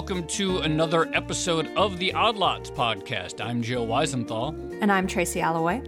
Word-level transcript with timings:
welcome 0.00 0.26
to 0.26 0.60
another 0.60 1.14
episode 1.14 1.66
of 1.76 1.98
the 1.98 2.10
Odd 2.14 2.34
Lots 2.34 2.70
podcast. 2.70 3.38
I'm 3.44 3.60
Joe 3.60 3.86
Weisenthal. 3.86 4.78
And 4.80 4.90
I'm 4.90 5.06
Tracy 5.06 5.42
Alloway. 5.42 5.82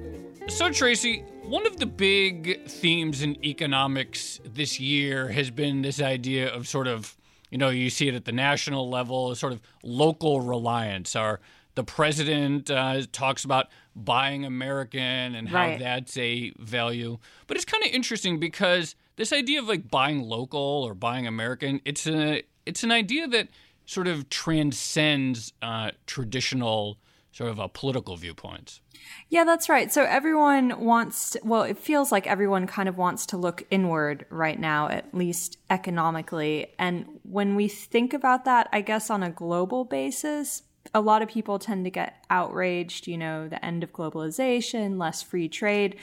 So, 0.49 0.71
Tracy, 0.71 1.21
one 1.45 1.67
of 1.67 1.79
the 1.79 1.87
big 1.87 2.63
themes 2.67 3.23
in 3.23 3.43
economics 3.43 4.39
this 4.45 4.79
year 4.79 5.29
has 5.29 5.51
been 5.51 5.81
this 5.81 5.99
idea 5.99 6.53
of 6.53 6.69
sort 6.69 6.89
of, 6.89 7.17
you 7.51 7.57
know, 7.57 7.71
you 7.71 7.89
see 7.89 8.07
it 8.07 8.15
at 8.15 8.27
the 8.27 8.33
national 8.33 8.91
level, 8.91 9.35
sort 9.35 9.55
of 9.55 9.63
local 9.83 10.43
reliance. 10.43 11.17
Our 11.17 11.41
the 11.75 11.83
president 11.83 12.71
uh, 12.71 13.01
talks 13.13 13.47
about 13.47 13.69
buying 13.97 14.45
American 14.45 15.35
and 15.35 15.49
how 15.49 15.69
Right. 15.69 15.79
that's 15.79 16.19
a 16.19 16.53
value. 16.59 17.17
But 17.47 17.57
it's 17.57 17.65
kind 17.65 17.83
of 17.83 17.91
interesting 17.91 18.39
because 18.39 18.95
this 19.17 19.33
idea 19.33 19.61
of 19.61 19.69
like 19.69 19.89
buying 19.91 20.21
local 20.21 20.61
or 20.61 20.95
buying 20.95 21.27
American, 21.27 21.81
it's 21.87 22.07
a 22.07 22.43
it's 22.67 22.85
an 22.85 22.93
idea 22.93 23.27
that 23.27 23.49
sort 23.93 24.09
of 24.09 24.29
transcends 24.31 25.53
uh, 25.61 25.91
traditional 26.07 26.99
sort 27.33 27.51
of 27.51 27.61
uh, 27.61 27.69
political 27.69 28.17
viewpoints. 28.17 28.81
Yeah, 29.29 29.45
that's 29.45 29.69
right. 29.69 29.93
So 29.93 30.05
everyone 30.05 30.85
wants 30.85 31.31
to, 31.31 31.41
well, 31.43 31.63
it 31.63 31.79
feels 31.79 32.13
like 32.13 32.27
everyone 32.27 32.67
kind 32.67 32.89
of 32.89 32.97
wants 32.97 33.27
to 33.27 33.37
look 33.37 33.65
inward 33.71 34.27
right 34.31 34.59
now, 34.59 34.89
at 34.89 35.15
least 35.15 35.59
economically. 35.71 36.69
And 36.79 37.07
when 37.23 37.55
we 37.57 37.69
think 37.69 38.15
about 38.15 38.45
that, 38.45 38.69
I 38.73 38.81
guess 38.81 39.11
on 39.11 39.23
a 39.23 39.31
global 39.31 39.85
basis, 39.85 40.63
a 40.95 41.01
lot 41.01 41.23
of 41.23 41.29
people 41.29 41.59
tend 41.59 41.85
to 41.85 41.91
get 41.91 42.25
outraged, 42.29 43.07
you 43.07 43.17
know, 43.17 43.49
the 43.49 43.65
end 43.65 43.83
of 43.83 43.93
globalization, 43.93 44.99
less 44.99 45.23
free 45.23 45.49
trade. 45.49 45.97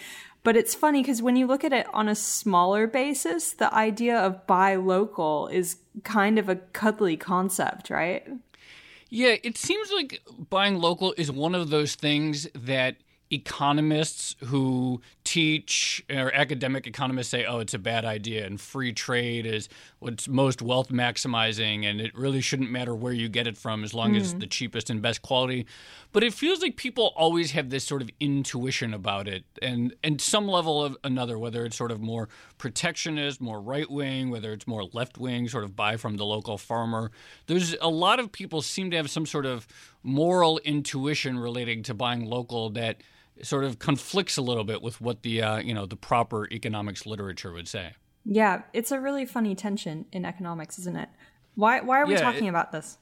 But 0.44 0.56
it's 0.56 0.74
funny 0.74 1.02
because 1.02 1.22
when 1.22 1.36
you 1.36 1.48
look 1.48 1.64
at 1.64 1.74
it 1.74 1.88
on 1.94 2.08
a 2.08 2.16
smaller 2.16 2.88
basis, 2.88 3.52
the 3.52 3.74
idea 3.74 4.18
of 4.18 4.48
buy 4.48 4.76
local 4.76 5.48
is 5.48 5.78
kind 6.04 6.40
of 6.40 6.48
a 6.48 6.56
cuddly 6.56 7.18
concept, 7.18 7.90
right? 7.90 8.26
Yeah, 9.10 9.36
it 9.44 9.58
seems 9.58 9.92
like 9.92 10.22
buying 10.50 10.80
local 10.80 11.14
is 11.18 11.32
one 11.32 11.56
of 11.56 11.70
those 11.70 11.96
things 11.96 12.48
that 12.54 12.98
economists 13.32 14.36
who 14.46 15.02
teach 15.30 16.04
or 16.10 16.34
academic 16.34 16.88
economists 16.88 17.30
say, 17.30 17.46
oh, 17.46 17.60
it's 17.60 17.76
a 17.76 17.80
bad 17.80 18.04
idea, 18.04 18.48
and 18.48 18.60
free 18.60 18.92
trade 18.92 19.46
is 19.46 19.70
what's 20.00 20.28
most 20.28 20.60
wealth 20.60 20.90
maximizing, 20.90 21.86
and 21.86 22.02
it 22.02 22.18
really 22.18 22.42
shouldn't 22.42 22.72
matter 22.72 22.96
where 22.96 23.14
you 23.14 23.30
get 23.30 23.46
it 23.46 23.56
from 23.56 23.84
as 23.84 23.94
long 23.94 24.16
as 24.16 24.24
it's 24.24 24.40
the 24.40 24.48
cheapest 24.48 24.90
and 24.90 25.04
best 25.04 25.22
quality. 25.22 25.68
But 26.14 26.24
it 26.24 26.34
feels 26.34 26.64
like 26.64 26.78
people 26.78 27.14
always 27.16 27.52
have 27.52 27.70
this 27.70 27.84
sort 27.84 28.02
of 28.02 28.10
intuition 28.20 28.92
about 28.92 29.28
it, 29.28 29.44
and 29.62 29.94
and 30.04 30.20
some 30.20 30.48
level 30.48 30.84
of 30.84 30.98
another, 31.04 31.38
whether 31.38 31.64
it's 31.64 31.78
sort 31.78 31.92
of 31.92 32.02
more 32.02 32.28
protectionist, 32.58 33.40
more 33.40 33.62
right 33.62 33.90
wing, 33.92 34.32
whether 34.32 34.52
it's 34.52 34.66
more 34.66 34.86
left 34.94 35.20
wing, 35.20 35.48
sort 35.48 35.64
of 35.64 35.76
buy 35.76 35.96
from 35.96 36.18
the 36.18 36.26
local 36.26 36.58
farmer. 36.58 37.12
There's 37.46 37.76
a 37.80 37.90
lot 37.90 38.20
of 38.20 38.32
people 38.32 38.64
seem 38.64 38.90
to 38.90 38.98
have 38.98 39.12
some 39.12 39.28
sort 39.28 39.46
of 39.46 39.68
moral 40.02 40.58
intuition 40.64 41.38
relating 41.38 41.84
to 41.84 41.94
buying 41.94 42.26
local 42.26 42.72
that 42.72 43.04
sort 43.44 43.64
of 43.64 43.80
conflicts 43.80 44.38
a 44.38 44.42
little 44.42 44.64
bit 44.64 44.82
with 44.82 45.00
what 45.02 45.24
the 45.24 45.42
uh, 45.42 45.58
you 45.60 45.74
know 45.74 45.86
the 45.86 45.96
proper 45.96 46.48
economics 46.52 47.06
literature 47.06 47.52
would 47.54 47.68
say. 47.68 47.94
Yeah, 48.26 48.64
it's 48.74 48.92
a 48.92 49.00
really 49.00 49.26
funny 49.26 49.56
tension 49.56 50.06
in 50.12 50.26
economics, 50.26 50.78
isn't 50.80 50.98
it? 50.98 51.10
Why 51.56 51.82
why 51.82 52.00
are 52.02 52.06
we 52.06 52.14
Yeah, 52.14 52.22
talking 52.22 52.46
it- 52.46 52.50
about 52.50 52.72
this? 52.72 52.98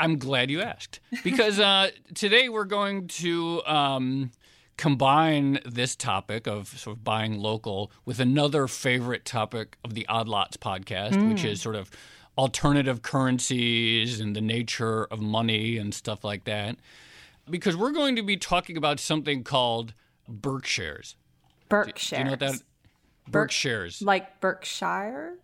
I'm 0.00 0.18
glad 0.18 0.48
you 0.50 0.60
asked 0.62 1.00
because 1.24 1.58
uh, 1.58 1.90
today 2.14 2.48
we're 2.48 2.64
going 2.66 3.08
to 3.08 3.60
um, 3.66 4.30
combine 4.76 5.58
this 5.66 5.96
topic 5.96 6.46
of 6.46 6.68
sort 6.68 6.96
of 6.96 7.02
buying 7.02 7.36
local 7.38 7.90
with 8.04 8.20
another 8.20 8.68
favorite 8.68 9.24
topic 9.24 9.76
of 9.84 9.94
the 9.94 10.06
Odd 10.06 10.28
Lots 10.28 10.56
podcast, 10.56 11.26
which 11.28 11.44
is 11.44 11.60
sort 11.60 11.74
of 11.74 11.90
alternative 12.36 13.02
currencies 13.02 14.20
and 14.20 14.36
the 14.36 14.40
nature 14.40 15.04
of 15.06 15.20
money 15.20 15.76
and 15.78 15.92
stuff 15.92 16.22
like 16.22 16.44
that. 16.44 16.76
Because 17.50 17.76
we're 17.76 17.92
going 17.92 18.16
to 18.16 18.22
be 18.22 18.36
talking 18.36 18.76
about 18.76 19.00
something 19.00 19.44
called 19.44 19.94
Berkshares. 20.30 21.14
Berkshire. 21.68 22.16
Do 22.16 22.20
you 22.20 22.24
know 22.24 22.30
what 22.32 22.40
that? 22.40 22.62
Berkshares. 23.30 24.02
like 24.02 24.40
Berkshire? 24.40 25.34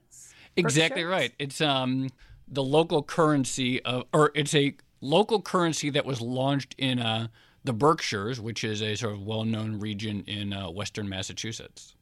Exactly 0.56 1.02
Berkshires? 1.02 1.10
right. 1.10 1.32
It's 1.38 1.60
um 1.60 2.08
the 2.48 2.62
local 2.62 3.02
currency 3.02 3.82
of, 3.82 4.04
or 4.12 4.30
it's 4.34 4.54
a 4.54 4.76
local 5.00 5.42
currency 5.42 5.90
that 5.90 6.04
was 6.04 6.20
launched 6.20 6.74
in 6.78 6.98
uh, 6.98 7.28
the 7.64 7.72
Berkshires, 7.72 8.40
which 8.40 8.64
is 8.64 8.82
a 8.82 8.94
sort 8.94 9.14
of 9.14 9.22
well-known 9.22 9.80
region 9.80 10.24
in 10.26 10.52
uh, 10.52 10.70
western 10.70 11.08
Massachusetts. 11.08 11.94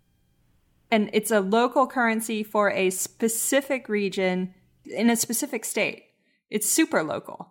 And 0.91 1.09
it's 1.13 1.31
a 1.31 1.41
local 1.41 1.87
currency 1.87 2.43
for 2.43 2.71
a 2.71 2.91
specific 2.91 3.89
region 3.89 4.55
in 4.85 5.09
a 5.09 5.17
specific 5.17 5.65
state. 5.65 6.05
It's 6.51 6.69
super 6.69 7.03
local. 7.03 7.49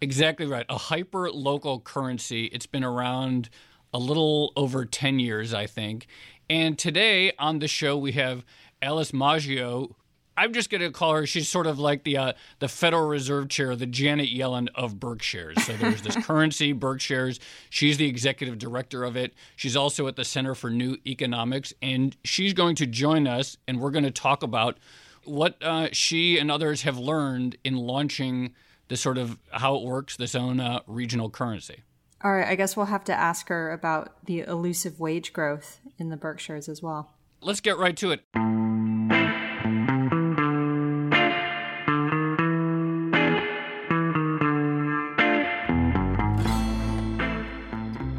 Exactly 0.00 0.46
right. 0.46 0.66
A 0.68 0.78
hyper 0.78 1.30
local 1.30 1.80
currency. 1.80 2.44
It's 2.46 2.66
been 2.66 2.84
around 2.84 3.50
a 3.92 3.98
little 3.98 4.52
over 4.56 4.84
10 4.84 5.18
years, 5.18 5.52
I 5.52 5.66
think. 5.66 6.06
And 6.48 6.78
today 6.78 7.32
on 7.38 7.58
the 7.58 7.68
show, 7.68 7.96
we 7.96 8.12
have 8.12 8.44
Alice 8.80 9.12
Maggio. 9.12 9.96
I'm 10.36 10.52
just 10.52 10.70
going 10.70 10.82
to 10.82 10.92
call 10.92 11.14
her, 11.14 11.26
she's 11.26 11.48
sort 11.48 11.66
of 11.66 11.80
like 11.80 12.04
the 12.04 12.16
uh, 12.16 12.32
the 12.60 12.68
Federal 12.68 13.08
Reserve 13.08 13.48
Chair, 13.48 13.74
the 13.74 13.86
Janet 13.86 14.28
Yellen 14.28 14.68
of 14.76 14.94
Berkshares. 14.94 15.58
So 15.62 15.72
there's 15.72 16.02
this 16.02 16.14
currency, 16.24 16.72
Berkshares. 16.72 17.40
She's 17.70 17.96
the 17.96 18.06
executive 18.06 18.56
director 18.56 19.02
of 19.02 19.16
it. 19.16 19.34
She's 19.56 19.76
also 19.76 20.06
at 20.06 20.14
the 20.14 20.24
Center 20.24 20.54
for 20.54 20.70
New 20.70 20.96
Economics. 21.04 21.74
And 21.82 22.16
she's 22.22 22.52
going 22.52 22.76
to 22.76 22.86
join 22.86 23.26
us, 23.26 23.56
and 23.66 23.80
we're 23.80 23.90
going 23.90 24.04
to 24.04 24.12
talk 24.12 24.44
about 24.44 24.78
what 25.24 25.60
uh, 25.60 25.88
she 25.90 26.38
and 26.38 26.52
others 26.52 26.82
have 26.82 26.98
learned 26.98 27.56
in 27.64 27.76
launching 27.76 28.54
this 28.88 29.00
sort 29.00 29.18
of 29.18 29.38
how 29.50 29.76
it 29.76 29.82
works, 29.82 30.16
this 30.16 30.34
own 30.34 30.60
uh, 30.60 30.80
regional 30.86 31.30
currency. 31.30 31.82
All 32.24 32.32
right, 32.32 32.48
I 32.48 32.56
guess 32.56 32.76
we'll 32.76 32.86
have 32.86 33.04
to 33.04 33.14
ask 33.14 33.48
her 33.48 33.70
about 33.70 34.24
the 34.26 34.40
elusive 34.40 34.98
wage 34.98 35.32
growth 35.32 35.78
in 35.98 36.08
the 36.08 36.16
Berkshires 36.16 36.68
as 36.68 36.82
well. 36.82 37.12
Let's 37.40 37.60
get 37.60 37.78
right 37.78 37.96
to 37.98 38.10
it. 38.10 38.24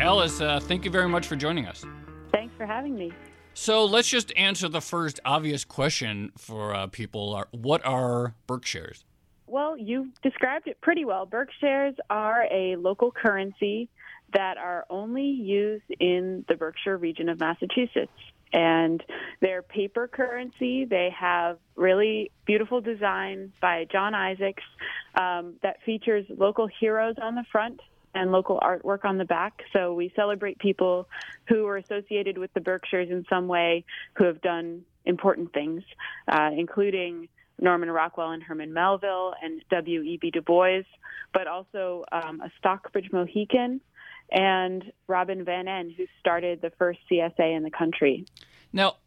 Alice, 0.02 0.40
uh, 0.40 0.60
thank 0.62 0.86
you 0.86 0.92
very 0.92 1.10
much 1.10 1.28
for 1.28 1.36
joining 1.36 1.66
us. 1.66 1.86
Thanks 2.32 2.56
for 2.56 2.66
having 2.66 2.96
me. 2.96 3.12
So 3.54 3.84
let's 3.84 4.08
just 4.08 4.32
answer 4.38 4.70
the 4.70 4.80
first 4.80 5.20
obvious 5.26 5.66
question 5.66 6.32
for 6.38 6.74
uh, 6.74 6.88
people: 6.88 7.34
are, 7.34 7.48
What 7.52 7.86
are 7.86 8.34
Berkshares? 8.48 9.04
Well, 9.50 9.76
you 9.76 10.10
described 10.22 10.68
it 10.68 10.80
pretty 10.80 11.06
well. 11.06 11.26
Berkshares 11.26 11.96
are 12.08 12.46
a 12.52 12.76
local 12.76 13.12
currency 13.12 13.90
that 14.34 14.58
are 14.58 14.86
only 14.92 15.26
used 15.26 15.90
in 16.00 16.46
the 16.48 16.56
Berkshire 16.56 16.98
region 16.98 17.30
of 17.30 17.40
Massachusetts. 17.40 18.12
And 18.54 19.04
they're 19.42 19.64
paper 19.64 20.08
currency. 20.08 20.86
They 20.86 21.10
have 21.20 21.58
really 21.76 22.32
beautiful 22.46 22.80
design 22.80 23.52
by 23.60 23.88
John 23.92 24.14
Isaacs 24.14 24.64
um, 25.20 25.56
that 25.64 25.82
features 25.84 26.26
local 26.30 26.68
heroes 26.80 27.16
on 27.20 27.34
the 27.34 27.44
front 27.52 27.80
and 28.14 28.32
local 28.32 28.60
artwork 28.60 29.04
on 29.04 29.18
the 29.18 29.26
back. 29.26 29.62
So 29.74 29.96
we 29.96 30.14
celebrate 30.16 30.60
people 30.60 31.08
who 31.48 31.66
are 31.66 31.78
associated 31.78 32.38
with 32.38 32.54
the 32.54 32.62
Berkshires 32.62 33.10
in 33.10 33.26
some 33.30 33.48
way 33.48 33.84
who 34.14 34.26
have 34.26 34.42
done 34.42 34.84
important 35.06 35.54
things, 35.54 35.84
uh, 36.28 36.52
including 36.56 37.30
Norman 37.62 37.92
Rockwell 37.92 38.32
and 38.32 38.42
Herman 38.44 38.74
Melville 38.74 39.34
and 39.42 39.62
W.E.B. 39.70 40.32
Du 40.32 40.42
Bois, 40.42 40.82
but 41.34 41.48
also 41.48 42.06
um, 42.12 42.42
a 42.42 42.52
Stockbridge 42.58 43.10
Mohican 43.12 43.82
and 44.32 44.92
Robin 45.08 45.44
Van 45.44 45.68
En, 45.68 45.94
who 45.96 46.06
started 46.20 46.62
the 46.62 46.72
first 46.78 47.00
CSA 47.12 47.56
in 47.56 47.64
the 47.64 47.72
country. 47.72 48.26
Now, 48.72 48.98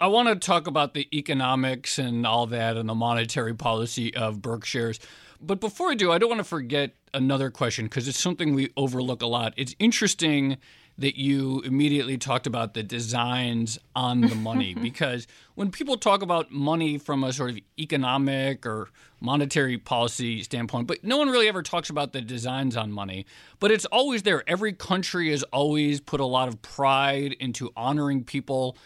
I 0.00 0.06
want 0.06 0.28
to 0.28 0.36
talk 0.36 0.66
about 0.66 0.94
the 0.94 1.08
economics 1.16 1.98
and 1.98 2.26
all 2.26 2.46
that 2.46 2.76
and 2.76 2.88
the 2.88 2.94
monetary 2.94 3.54
policy 3.54 4.14
of 4.14 4.38
Berkshares. 4.38 5.00
But 5.40 5.60
before 5.60 5.90
I 5.90 5.94
do, 5.94 6.12
I 6.12 6.18
don't 6.18 6.28
want 6.28 6.40
to 6.40 6.44
forget 6.44 6.94
another 7.12 7.50
question 7.50 7.86
because 7.86 8.06
it's 8.06 8.18
something 8.18 8.54
we 8.54 8.70
overlook 8.76 9.22
a 9.22 9.26
lot. 9.26 9.54
It's 9.56 9.74
interesting 9.78 10.58
that 10.98 11.18
you 11.18 11.60
immediately 11.60 12.16
talked 12.16 12.46
about 12.46 12.74
the 12.74 12.82
designs 12.82 13.78
on 13.94 14.22
the 14.22 14.34
money 14.34 14.74
because 14.82 15.26
when 15.54 15.70
people 15.70 15.96
talk 15.96 16.22
about 16.22 16.50
money 16.50 16.96
from 16.98 17.22
a 17.22 17.32
sort 17.32 17.50
of 17.50 17.58
economic 17.78 18.64
or 18.64 18.88
monetary 19.20 19.78
policy 19.78 20.42
standpoint, 20.42 20.86
but 20.86 21.02
no 21.02 21.16
one 21.16 21.28
really 21.28 21.48
ever 21.48 21.62
talks 21.62 21.90
about 21.90 22.12
the 22.12 22.20
designs 22.20 22.76
on 22.76 22.92
money. 22.92 23.26
But 23.58 23.70
it's 23.70 23.86
always 23.86 24.22
there. 24.22 24.42
Every 24.48 24.72
country 24.72 25.30
has 25.30 25.42
always 25.44 26.00
put 26.00 26.20
a 26.20 26.26
lot 26.26 26.48
of 26.48 26.60
pride 26.62 27.34
into 27.40 27.70
honoring 27.76 28.24
people 28.24 28.76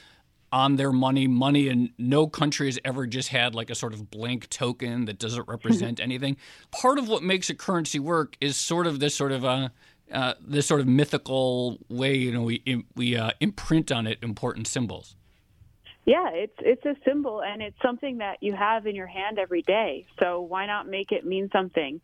on 0.52 0.76
their 0.76 0.92
money. 0.92 1.26
Money 1.26 1.68
and 1.68 1.90
no 1.98 2.26
country 2.26 2.66
has 2.66 2.78
ever 2.84 3.06
just 3.06 3.28
had 3.28 3.54
like 3.54 3.70
a 3.70 3.74
sort 3.74 3.92
of 3.92 4.10
blank 4.10 4.48
token 4.48 5.04
that 5.04 5.18
doesn't 5.18 5.46
represent 5.48 6.00
anything. 6.02 6.36
Part 6.70 6.98
of 6.98 7.08
what 7.08 7.22
makes 7.22 7.50
a 7.50 7.54
currency 7.54 7.98
work 7.98 8.36
is 8.40 8.56
sort 8.56 8.86
of 8.86 9.00
this 9.00 9.14
sort 9.14 9.32
of 9.32 9.44
uh, 9.44 9.68
uh, 10.12 10.34
this 10.40 10.66
sort 10.66 10.80
of 10.80 10.86
mythical 10.86 11.78
way. 11.88 12.14
You 12.14 12.32
know, 12.32 12.42
we 12.42 12.84
we 12.94 13.16
uh, 13.16 13.30
imprint 13.40 13.92
on 13.92 14.06
it 14.06 14.18
important 14.22 14.66
symbols. 14.66 15.16
Yeah, 16.06 16.30
it's 16.30 16.56
it's 16.60 16.84
a 16.86 16.96
symbol 17.04 17.42
and 17.42 17.62
it's 17.62 17.80
something 17.82 18.18
that 18.18 18.42
you 18.42 18.54
have 18.54 18.86
in 18.86 18.94
your 18.94 19.06
hand 19.06 19.38
every 19.38 19.62
day. 19.62 20.06
So 20.20 20.40
why 20.40 20.66
not 20.66 20.88
make 20.88 21.12
it 21.12 21.24
mean 21.24 21.50
something? 21.52 22.00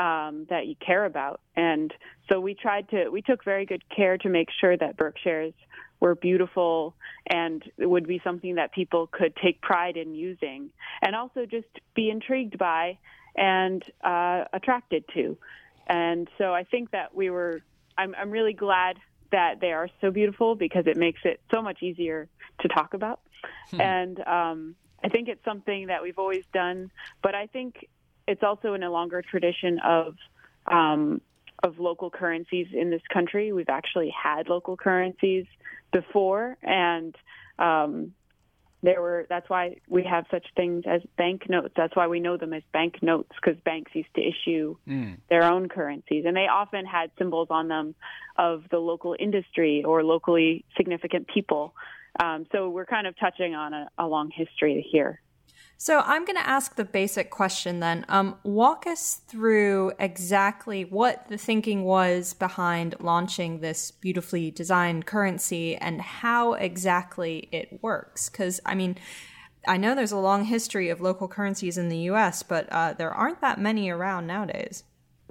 um, 0.00 0.46
that 0.50 0.66
you 0.66 0.74
care 0.84 1.04
about. 1.04 1.40
And 1.56 1.92
so 2.30 2.40
we 2.40 2.54
tried 2.54 2.88
to, 2.90 3.08
we 3.10 3.22
took 3.22 3.44
very 3.44 3.66
good 3.66 3.82
care 3.94 4.18
to 4.18 4.28
make 4.28 4.48
sure 4.60 4.76
that 4.76 4.96
Berkshares 4.96 5.54
were 6.00 6.14
beautiful 6.14 6.94
and 7.26 7.62
would 7.78 8.06
be 8.06 8.20
something 8.24 8.56
that 8.56 8.72
people 8.72 9.06
could 9.06 9.34
take 9.36 9.60
pride 9.60 9.96
in 9.96 10.14
using 10.14 10.70
and 11.00 11.14
also 11.14 11.46
just 11.46 11.68
be 11.94 12.10
intrigued 12.10 12.58
by 12.58 12.98
and 13.36 13.82
uh, 14.02 14.44
attracted 14.52 15.04
to. 15.14 15.36
And 15.86 16.28
so 16.38 16.54
I 16.54 16.64
think 16.64 16.90
that 16.92 17.14
we 17.14 17.30
were, 17.30 17.62
I'm, 17.96 18.14
I'm 18.18 18.30
really 18.30 18.52
glad 18.52 18.98
that 19.32 19.60
they 19.60 19.72
are 19.72 19.88
so 20.00 20.10
beautiful 20.10 20.54
because 20.54 20.86
it 20.86 20.96
makes 20.96 21.20
it 21.24 21.40
so 21.50 21.60
much 21.60 21.82
easier 21.82 22.28
to 22.60 22.68
talk 22.68 22.94
about. 22.94 23.20
Hmm. 23.70 23.80
And 23.80 24.20
um, 24.26 24.74
I 25.02 25.08
think 25.08 25.28
it's 25.28 25.44
something 25.44 25.88
that 25.88 26.02
we've 26.02 26.18
always 26.18 26.44
done, 26.52 26.90
but 27.22 27.34
I 27.34 27.46
think 27.46 27.88
it's 28.26 28.42
also 28.42 28.74
in 28.74 28.82
a 28.82 28.90
longer 28.90 29.22
tradition 29.22 29.78
of 29.80 30.16
um, 30.66 31.20
of 31.62 31.78
local 31.78 32.10
currencies 32.10 32.68
in 32.72 32.90
this 32.90 33.02
country. 33.12 33.52
We've 33.52 33.68
actually 33.68 34.10
had 34.10 34.48
local 34.48 34.76
currencies 34.76 35.46
before, 35.92 36.56
and 36.62 37.14
um, 37.58 38.12
there 38.84 39.00
were. 39.00 39.26
That's 39.28 39.48
why 39.48 39.76
we 39.88 40.04
have 40.04 40.26
such 40.30 40.46
things 40.54 40.84
as 40.86 41.00
bank 41.16 41.48
notes. 41.48 41.74
That's 41.76 41.96
why 41.96 42.06
we 42.06 42.20
know 42.20 42.36
them 42.36 42.52
as 42.52 42.62
bank 42.72 43.02
notes 43.02 43.30
because 43.34 43.58
banks 43.64 43.92
used 43.94 44.14
to 44.14 44.22
issue 44.22 44.76
mm. 44.86 45.16
their 45.30 45.44
own 45.44 45.68
currencies, 45.68 46.24
and 46.26 46.36
they 46.36 46.46
often 46.46 46.84
had 46.84 47.10
symbols 47.18 47.48
on 47.50 47.68
them 47.68 47.94
of 48.36 48.64
the 48.70 48.78
local 48.78 49.16
industry 49.18 49.82
or 49.84 50.04
locally 50.04 50.64
significant 50.76 51.26
people. 51.28 51.74
Um, 52.22 52.46
so 52.52 52.68
we're 52.68 52.86
kind 52.86 53.06
of 53.06 53.18
touching 53.18 53.54
on 53.54 53.72
a, 53.72 53.88
a 53.98 54.06
long 54.06 54.30
history 54.30 54.86
here. 54.92 55.20
So 55.84 56.00
I'm 56.06 56.24
going 56.24 56.38
to 56.38 56.48
ask 56.48 56.76
the 56.76 56.84
basic 56.86 57.28
question 57.28 57.80
then. 57.80 58.06
Um, 58.08 58.36
walk 58.42 58.86
us 58.86 59.20
through 59.28 59.92
exactly 59.98 60.86
what 60.86 61.28
the 61.28 61.36
thinking 61.36 61.84
was 61.84 62.32
behind 62.32 62.94
launching 63.00 63.60
this 63.60 63.90
beautifully 63.90 64.50
designed 64.50 65.04
currency 65.04 65.76
and 65.76 66.00
how 66.00 66.54
exactly 66.54 67.50
it 67.52 67.82
works. 67.82 68.30
Because, 68.30 68.62
I 68.64 68.74
mean, 68.74 68.96
I 69.68 69.76
know 69.76 69.94
there's 69.94 70.10
a 70.10 70.16
long 70.16 70.44
history 70.44 70.88
of 70.88 71.02
local 71.02 71.28
currencies 71.28 71.76
in 71.76 71.90
the 71.90 71.98
US, 72.10 72.42
but 72.42 72.66
uh, 72.72 72.94
there 72.94 73.12
aren't 73.12 73.42
that 73.42 73.60
many 73.60 73.90
around 73.90 74.26
nowadays. 74.26 74.84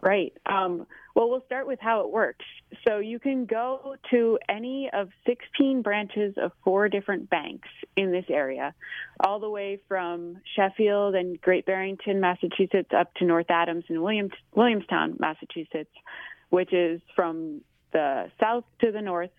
Right. 0.03 0.33
Um, 0.45 0.85
well, 1.15 1.31
we'll 1.31 1.45
start 1.47 1.65
with 1.65 1.79
how 1.81 2.01
it 2.01 2.11
works. 2.11 2.45
So 2.85 2.99
you 2.99 3.19
can 3.19 3.45
go 3.45 3.95
to 4.11 4.39
any 4.49 4.89
of 4.93 5.09
16 5.25 5.81
branches 5.81 6.35
of 6.41 6.51
four 6.63 6.89
different 6.89 7.29
banks 7.29 7.67
in 7.95 8.11
this 8.11 8.25
area, 8.29 8.73
all 9.19 9.39
the 9.39 9.49
way 9.49 9.79
from 9.87 10.37
Sheffield 10.55 11.15
and 11.15 11.39
Great 11.41 11.65
Barrington, 11.65 12.19
Massachusetts, 12.19 12.89
up 12.97 13.13
to 13.15 13.25
North 13.25 13.49
Adams 13.49 13.85
and 13.89 14.01
Williams, 14.01 14.33
Williamstown, 14.55 15.17
Massachusetts, 15.19 15.91
which 16.49 16.73
is 16.73 17.01
from 17.15 17.61
the 17.91 18.31
south 18.39 18.65
to 18.81 18.91
the 18.91 19.01
north 19.01 19.31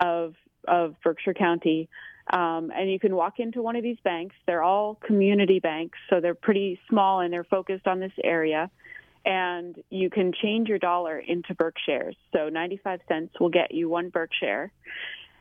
of 0.00 0.34
of 0.66 0.94
Berkshire 1.02 1.34
County. 1.34 1.88
Um, 2.30 2.70
and 2.74 2.90
you 2.90 2.98
can 2.98 3.14
walk 3.14 3.38
into 3.38 3.62
one 3.62 3.76
of 3.76 3.82
these 3.82 3.96
banks. 4.04 4.34
They're 4.46 4.62
all 4.62 4.96
community 4.96 5.60
banks, 5.60 5.98
so 6.10 6.20
they're 6.20 6.34
pretty 6.34 6.78
small 6.90 7.20
and 7.20 7.32
they're 7.32 7.44
focused 7.44 7.86
on 7.86 8.00
this 8.00 8.12
area 8.22 8.70
and 9.28 9.76
you 9.90 10.08
can 10.08 10.32
change 10.32 10.68
your 10.68 10.78
dollar 10.78 11.18
into 11.18 11.54
Berkshares. 11.54 12.16
So 12.32 12.48
95 12.48 13.00
cents 13.06 13.38
will 13.38 13.50
get 13.50 13.74
you 13.74 13.86
one 13.86 14.10
Berkshare. 14.10 14.70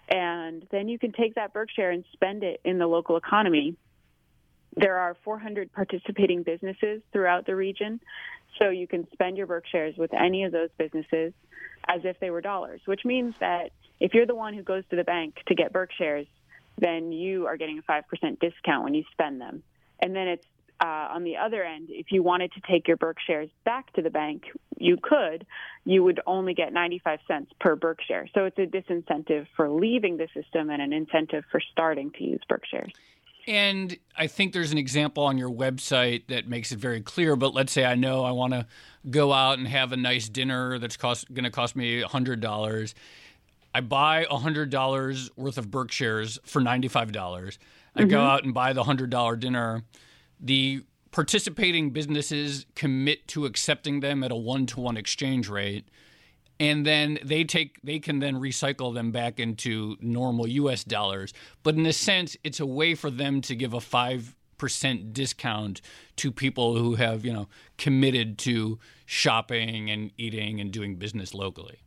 And 0.10 0.68
then 0.72 0.90
you 0.90 1.00
can 1.00 1.14
take 1.14 1.36
that 1.36 1.54
Berkshare 1.54 1.94
and 1.94 2.04
spend 2.12 2.44
it 2.44 2.60
in 2.66 2.80
the 2.80 2.86
local 2.86 3.16
economy. 3.16 3.78
There 4.76 4.98
are 4.98 5.16
400 5.24 5.72
participating 5.72 6.44
businesses 6.44 7.02
throughout 7.14 7.46
the 7.46 7.56
region. 7.56 8.02
So 8.60 8.70
you 8.70 8.88
can 8.88 9.08
spend 9.14 9.38
your 9.38 9.48
Berkshares 9.48 9.98
with 9.98 10.14
any 10.14 10.44
of 10.44 10.52
those 10.52 10.70
businesses 10.78 11.32
as 11.88 12.02
if 12.04 12.20
they 12.20 12.30
were 12.30 12.42
dollars, 12.42 12.82
which 12.86 13.06
means 13.06 13.36
that 13.40 13.72
if 14.02 14.14
you're 14.14 14.26
the 14.26 14.36
one 14.36 14.54
who 14.54 14.64
goes 14.64 14.84
to 14.90 14.98
the 14.98 15.06
bank 15.06 15.38
to 15.48 15.56
get 15.56 15.72
Berkshares, 15.72 16.28
then 16.78 17.14
you 17.14 17.48
are 17.48 17.56
getting 17.56 17.80
a 17.80 17.82
5% 17.84 18.04
discount 18.42 18.84
when 18.84 18.94
you 18.94 19.06
spend 19.14 19.40
them. 19.40 19.64
And 20.02 20.14
then 20.14 20.28
it's 20.28 20.46
uh, 20.80 21.08
on 21.12 21.24
the 21.24 21.38
other 21.38 21.64
end, 21.64 21.88
if 21.90 22.12
you 22.12 22.22
wanted 22.22 22.52
to 22.54 22.62
take 22.62 22.88
your 22.88 22.98
Berkshares 22.98 23.50
back 23.66 23.92
to 23.94 24.02
the 24.02 24.10
bank, 24.10 24.44
you 24.78 24.98
could. 25.02 25.46
You 25.86 26.04
would 26.04 26.20
only 26.28 26.54
get 26.54 26.72
95 26.72 27.20
cents 27.28 27.52
per 27.60 27.76
Berkshare. 27.76 28.28
So 28.34 28.46
it's 28.46 28.58
a 28.60 28.66
disincentive 28.66 29.48
for 29.56 29.70
leaving 29.70 30.18
the 30.18 30.28
system 30.34 30.70
and 30.70 30.82
an 30.82 30.94
incentive 30.94 31.46
for 31.52 31.60
starting 31.72 32.12
to 32.12 32.24
use 32.24 32.42
Berkshares. 32.50 32.92
And 33.48 33.98
I 34.18 34.28
think 34.28 34.52
there's 34.52 34.74
an 34.74 34.78
example 34.78 35.24
on 35.24 35.38
your 35.38 35.50
website 35.50 36.28
that 36.28 36.48
makes 36.48 36.72
it 36.72 36.80
very 36.80 37.02
clear. 37.02 37.36
But 37.36 37.54
let's 37.54 37.72
say 37.72 37.86
I 37.86 37.96
know 37.96 38.26
I 38.26 38.32
want 38.32 38.54
to 38.54 38.68
go 39.10 39.32
out 39.32 39.58
and 39.58 39.68
have 39.68 39.94
a 39.94 39.98
nice 39.98 40.28
dinner 40.28 40.78
that's 40.80 40.98
going 40.98 41.44
to 41.44 41.50
cost 41.50 41.76
me 41.76 42.02
hundred 42.02 42.42
dollars. 42.42 42.94
I 43.74 43.80
buy 43.80 44.26
hundred 44.30 44.70
dollars 44.70 45.32
worth 45.38 45.58
of 45.58 45.68
Berkshares 45.68 46.40
for 46.44 46.62
ninety 46.62 46.90
five 46.90 47.14
dollars. 47.14 47.58
I 47.96 48.02
mm-hmm. 48.02 48.10
go 48.10 48.22
out 48.22 48.44
and 48.44 48.54
buy 48.54 48.74
the 48.74 48.84
hundred 48.84 49.12
dollar 49.12 49.38
dinner 49.38 49.84
the 50.40 50.84
participating 51.12 51.92
businesses 51.92 52.66
commit 52.76 53.28
to 53.28 53.46
accepting 53.46 54.02
them 54.02 54.24
at 54.24 54.32
a 54.32 54.36
one 54.36 54.66
to 54.68 54.80
one 54.80 54.98
exchange 54.98 55.50
rate 55.50 55.88
and 56.60 56.86
then 56.86 57.20
they 57.24 57.44
take 57.44 57.80
they 57.84 58.00
can 58.00 58.20
then 58.20 58.36
recycle 58.36 58.94
them 58.94 59.12
back 59.12 59.40
into 59.40 59.96
normal 60.02 60.48
US 60.48 60.84
dollars. 60.84 61.34
But 61.64 61.76
in 61.76 61.86
a 61.86 61.94
sense 61.94 62.36
it's 62.44 62.60
a 62.60 62.66
way 62.66 62.96
for 62.96 63.10
them 63.10 63.42
to 63.42 63.56
give 63.56 63.74
a 63.74 63.78
5% 63.78 64.34
discount 65.14 65.82
to 66.18 66.32
people 66.32 66.78
who 66.78 66.96
have 66.96 67.26
you 67.26 67.34
know 67.34 67.48
committed 67.78 68.38
to 68.40 68.80
shopping 69.06 69.90
and 69.90 70.12
eating 70.18 70.60
and 70.60 70.72
doing 70.72 70.96
business 70.96 71.34
locally 71.34 71.80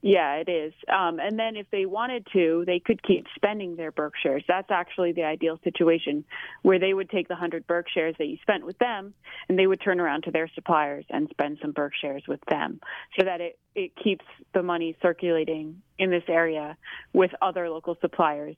yeah, 0.00 0.34
it 0.34 0.48
is. 0.48 0.72
Um, 0.88 1.18
and 1.18 1.36
then 1.38 1.56
if 1.56 1.66
they 1.72 1.84
wanted 1.84 2.26
to, 2.32 2.62
they 2.66 2.78
could 2.78 3.02
keep 3.02 3.26
spending 3.34 3.74
their 3.74 3.90
Berkshares. 3.90 4.44
That's 4.46 4.70
actually 4.70 5.12
the 5.12 5.24
ideal 5.24 5.58
situation 5.64 6.24
where 6.62 6.78
they 6.78 6.94
would 6.94 7.10
take 7.10 7.26
the 7.26 7.34
100 7.34 7.66
Berkshares 7.66 8.16
that 8.18 8.26
you 8.26 8.36
spent 8.42 8.64
with 8.64 8.78
them 8.78 9.12
and 9.48 9.58
they 9.58 9.66
would 9.66 9.80
turn 9.80 9.98
around 9.98 10.22
to 10.24 10.30
their 10.30 10.48
suppliers 10.54 11.04
and 11.10 11.28
spend 11.30 11.58
some 11.60 11.72
Berkshares 11.72 12.28
with 12.28 12.40
them 12.48 12.80
so 13.18 13.24
that 13.24 13.40
it, 13.40 13.58
it 13.74 13.92
keeps 13.96 14.24
the 14.54 14.62
money 14.62 14.96
circulating 15.02 15.82
in 15.98 16.10
this 16.10 16.24
area 16.28 16.76
with 17.12 17.32
other 17.42 17.68
local 17.68 17.96
suppliers. 18.00 18.56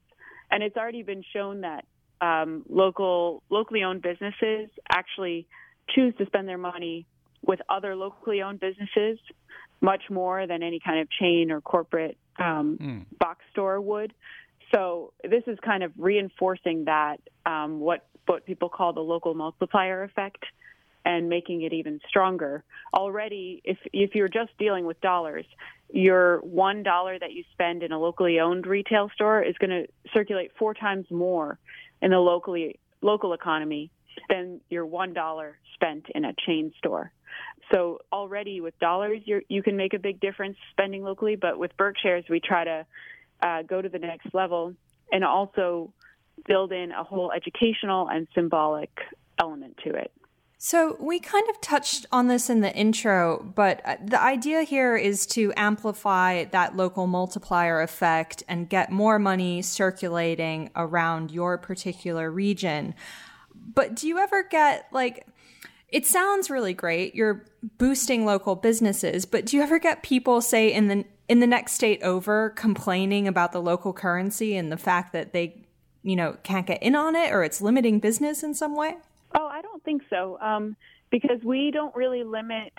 And 0.51 0.63
it's 0.63 0.77
already 0.77 1.03
been 1.03 1.25
shown 1.33 1.63
that 1.63 1.87
um, 2.21 2.67
local, 2.69 3.43
locally 3.49 3.83
owned 3.83 4.03
businesses 4.03 4.69
actually 4.93 5.47
choose 5.89 6.15
to 6.19 6.27
spend 6.27 6.47
their 6.47 6.59
money 6.59 7.07
with 7.43 7.61
other 7.69 7.97
locally 7.97 8.43
owned 8.43 8.61
businesses 8.61 9.19
much 9.81 10.03
more 10.11 10.47
than 10.47 10.63
any 10.63 10.79
kind 10.79 11.01
of 11.01 11.09
chain 11.11 11.51
or 11.51 11.61
corporate 11.61 12.19
um, 12.39 12.79
mm. 12.81 13.19
box 13.19 13.41
store 13.53 13.81
would. 13.81 14.13
So 14.75 15.13
this 15.23 15.43
is 15.47 15.59
kind 15.65 15.83
of 15.83 15.93
reinforcing 15.97 16.85
that 16.85 17.21
um, 17.47 17.81
what 17.81 18.07
what 18.27 18.47
people 18.47 18.69
call 18.69 18.93
the 18.93 19.01
local 19.01 19.35
multiplier 19.35 20.05
effect, 20.05 20.45
and 21.05 21.29
making 21.29 21.63
it 21.63 21.73
even 21.73 22.01
stronger. 22.09 22.63
Already, 22.95 23.63
if 23.65 23.79
if 23.93 24.15
you're 24.15 24.29
just 24.29 24.57
dealing 24.59 24.85
with 24.85 25.01
dollars, 25.01 25.47
your 25.93 26.39
one 26.41 26.83
dollar 26.83 27.19
that 27.19 27.33
you 27.33 27.45
spend 27.53 27.83
in 27.83 27.91
a 27.91 27.99
locally 27.99 28.39
owned 28.39 28.67
retail 28.67 29.11
store 29.15 29.43
is 29.43 29.57
going 29.59 29.71
to 29.71 29.87
circulate 30.13 30.53
four 30.59 30.75
times 30.75 31.07
more 31.11 31.59
in 32.03 32.11
the 32.11 32.19
locally 32.19 32.79
local 33.03 33.33
economy 33.33 33.91
than 34.29 34.61
your 34.69 34.87
one 34.87 35.15
dollar 35.15 35.59
spent 35.75 36.07
in 36.15 36.25
a 36.25 36.35
chain 36.47 36.73
store. 36.79 37.13
So 37.73 38.01
already 38.13 38.61
with 38.61 38.79
dollars, 38.79 39.21
you 39.25 39.43
you 39.49 39.63
can 39.63 39.77
make 39.77 39.95
a 39.95 39.99
big 39.99 40.21
difference 40.21 40.57
spending 40.73 41.03
locally. 41.03 41.37
But 41.37 41.59
with 41.59 41.77
Berkshares, 41.77 42.29
we 42.29 42.41
try 42.41 42.65
to 42.65 42.87
uh, 43.43 43.63
go 43.63 43.81
to 43.81 43.89
the 43.89 43.99
next 43.99 44.35
level 44.35 44.75
and 45.13 45.25
also 45.25 45.93
build 46.47 46.73
in 46.73 46.91
a 46.93 47.05
whole 47.05 47.33
educational 47.33 48.09
and 48.09 48.27
symbolic 48.35 48.91
element 49.39 49.79
to 49.85 49.95
it. 49.95 50.13
So, 50.63 50.99
we 51.01 51.21
kind 51.21 51.49
of 51.49 51.59
touched 51.63 52.05
on 52.13 52.29
this 52.29 52.51
in 52.51 52.61
the 52.61 52.71
intro, 52.77 53.51
but 53.55 53.81
uh, 53.83 53.97
the 54.05 54.21
idea 54.21 54.61
here 54.61 54.95
is 54.95 55.25
to 55.29 55.55
amplify 55.57 56.45
that 56.45 56.77
local 56.77 57.07
multiplier 57.07 57.81
effect 57.81 58.43
and 58.47 58.69
get 58.69 58.93
more 58.93 59.19
money 59.19 59.63
circulating 59.63 60.71
around 60.77 61.31
your 61.31 61.57
particular 61.57 62.31
region. 62.31 62.95
But 63.55 63.97
do 63.97 64.07
you 64.07 64.19
ever 64.19 64.43
get 64.43 64.87
like, 64.93 65.27
it 65.93 66.07
sounds 66.07 66.51
really 66.51 66.75
great. 66.75 67.15
You're 67.15 67.45
boosting 67.79 68.25
local 68.25 68.55
businesses, 68.55 69.27
but 69.27 69.47
do 69.47 69.57
you 69.57 69.63
ever 69.63 69.79
get 69.79 70.03
people 70.03 70.41
say 70.41 70.73
in 70.73 70.89
the 70.89 71.05
in 71.29 71.39
the 71.39 71.47
next 71.47 71.73
state 71.73 72.03
over 72.03 72.51
complaining 72.51 73.29
about 73.29 73.53
the 73.53 73.63
local 73.63 73.93
currency 73.93 74.57
and 74.57 74.73
the 74.73 74.77
fact 74.77 75.13
that 75.13 75.33
they, 75.33 75.65
you 76.03 76.17
know, 76.17 76.37
can't 76.43 76.67
get 76.67 76.83
in 76.83 76.97
on 76.97 77.15
it 77.15 77.33
or 77.33 77.45
it's 77.45 77.61
limiting 77.61 78.01
business 78.01 78.43
in 78.43 78.53
some 78.53 78.75
way? 78.75 78.97
Oh, 79.37 79.47
I 79.47 79.63
don't 79.63 79.83
think 79.85 80.03
so. 80.11 80.39
Um, 80.41 80.77
because 81.11 81.41
we 81.45 81.71
don't 81.71 81.95
really 81.95 82.25
limit 82.25 82.73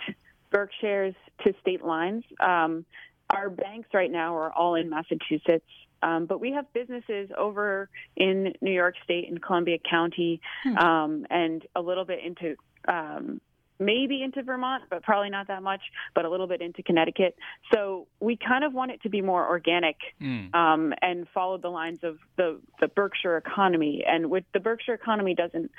Berkshares 0.52 1.14
to 1.44 1.54
state 1.62 1.82
lines. 1.82 2.24
Um, 2.40 2.84
our 3.30 3.48
banks 3.48 3.88
right 3.94 4.10
now 4.10 4.36
are 4.36 4.52
all 4.52 4.74
in 4.74 4.90
Massachusetts, 4.90 5.64
um, 6.02 6.26
but 6.26 6.38
we 6.38 6.52
have 6.52 6.70
businesses 6.74 7.30
over 7.38 7.88
in 8.16 8.52
New 8.60 8.72
York 8.72 8.96
State 9.02 9.30
and 9.30 9.40
Columbia 9.40 9.78
County, 9.88 10.42
hmm. 10.62 10.76
um, 10.76 11.26
and 11.30 11.66
a 11.74 11.80
little 11.80 12.04
bit 12.04 12.18
into 12.22 12.56
um, 12.88 13.40
maybe 13.78 14.22
into 14.22 14.42
Vermont, 14.42 14.84
but 14.90 15.02
probably 15.02 15.30
not 15.30 15.48
that 15.48 15.62
much, 15.62 15.80
but 16.14 16.24
a 16.24 16.30
little 16.30 16.46
bit 16.46 16.60
into 16.60 16.82
Connecticut. 16.82 17.36
So 17.72 18.06
we 18.20 18.36
kind 18.36 18.64
of 18.64 18.72
want 18.72 18.90
it 18.92 19.02
to 19.02 19.08
be 19.08 19.20
more 19.20 19.46
organic 19.46 19.96
mm. 20.20 20.54
um, 20.54 20.94
and 21.02 21.26
follow 21.34 21.58
the 21.58 21.68
lines 21.68 22.00
of 22.02 22.18
the, 22.36 22.60
the 22.80 22.88
Berkshire 22.88 23.36
economy. 23.36 24.04
And 24.06 24.30
with 24.30 24.44
the 24.54 24.60
Berkshire 24.60 24.94
economy 24.94 25.34
doesn't 25.34 25.70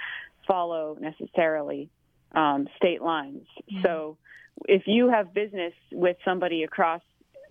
follow 0.47 0.97
necessarily 0.99 1.89
um, 2.33 2.67
state 2.77 3.01
lines. 3.01 3.47
Mm. 3.71 3.83
So 3.83 4.17
if 4.65 4.83
you 4.85 5.09
have 5.09 5.33
business 5.33 5.73
with 5.91 6.17
somebody 6.25 6.63
across 6.63 7.01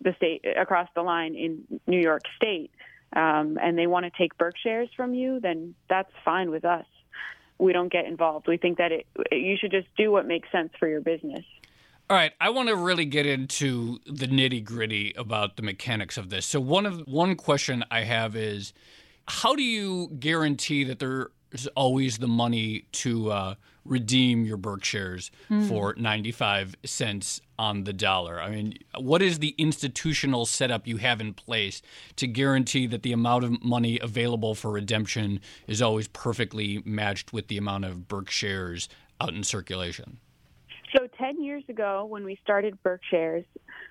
the 0.00 0.14
state, 0.16 0.44
across 0.60 0.88
the 0.94 1.02
line 1.02 1.34
in 1.34 1.80
New 1.86 2.00
York 2.00 2.22
State, 2.36 2.70
um, 3.14 3.58
and 3.60 3.76
they 3.76 3.86
want 3.86 4.06
to 4.06 4.10
take 4.16 4.36
Berkshares 4.38 4.88
from 4.96 5.14
you, 5.14 5.38
then 5.40 5.74
that's 5.88 6.10
fine 6.24 6.50
with 6.50 6.64
us 6.64 6.86
we 7.62 7.72
don't 7.72 7.92
get 7.92 8.06
involved. 8.06 8.48
We 8.48 8.56
think 8.56 8.78
that 8.78 8.90
it, 8.90 9.06
you 9.30 9.56
should 9.56 9.70
just 9.70 9.86
do 9.96 10.10
what 10.10 10.26
makes 10.26 10.50
sense 10.50 10.70
for 10.78 10.88
your 10.88 11.00
business. 11.00 11.44
All 12.10 12.16
right, 12.16 12.32
I 12.40 12.50
want 12.50 12.68
to 12.68 12.76
really 12.76 13.04
get 13.04 13.24
into 13.24 13.98
the 14.04 14.26
nitty 14.26 14.64
gritty 14.64 15.14
about 15.16 15.56
the 15.56 15.62
mechanics 15.62 16.18
of 16.18 16.28
this. 16.28 16.44
So 16.44 16.60
one 16.60 16.84
of 16.84 17.00
one 17.06 17.36
question 17.36 17.84
I 17.90 18.02
have 18.02 18.34
is, 18.36 18.74
how 19.28 19.54
do 19.54 19.62
you 19.62 20.08
guarantee 20.18 20.82
that 20.84 20.98
there 20.98 21.30
is 21.52 21.68
always 21.68 22.18
the 22.18 22.26
money 22.26 22.86
to 22.92 23.30
uh, 23.30 23.54
redeem 23.84 24.44
your 24.44 24.58
Berkshares 24.58 25.30
mm. 25.50 25.68
for 25.68 25.94
95 25.96 26.76
cents 26.84 27.40
on 27.58 27.84
the 27.84 27.92
dollar? 27.92 28.40
I 28.40 28.50
mean, 28.50 28.78
what 28.98 29.22
is 29.22 29.38
the 29.38 29.54
institutional 29.58 30.46
setup 30.46 30.86
you 30.86 30.98
have 30.98 31.20
in 31.20 31.34
place 31.34 31.82
to 32.16 32.26
guarantee 32.26 32.86
that 32.86 33.02
the 33.02 33.12
amount 33.12 33.44
of 33.44 33.62
money 33.62 33.98
available 34.00 34.54
for 34.54 34.70
redemption 34.70 35.40
is 35.66 35.82
always 35.82 36.08
perfectly 36.08 36.82
matched 36.84 37.32
with 37.32 37.48
the 37.48 37.58
amount 37.58 37.84
of 37.84 38.08
Berkshares 38.08 38.88
out 39.20 39.34
in 39.34 39.42
circulation? 39.44 40.18
So 40.96 41.08
10 41.18 41.42
years 41.42 41.64
ago 41.68 42.04
when 42.04 42.24
we 42.24 42.38
started 42.42 42.78
Berkshares, 42.82 43.44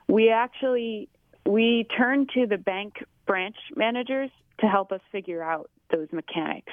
we 0.08 0.30
actually 0.30 1.10
we 1.46 1.88
turned 1.98 2.30
to 2.36 2.46
the 2.46 2.58
bank 2.58 3.04
branch 3.26 3.56
managers 3.76 4.30
to 4.60 4.68
help 4.68 4.92
us 4.92 5.02
figure 5.12 5.42
out 5.42 5.70
those 5.92 6.08
mechanics 6.12 6.72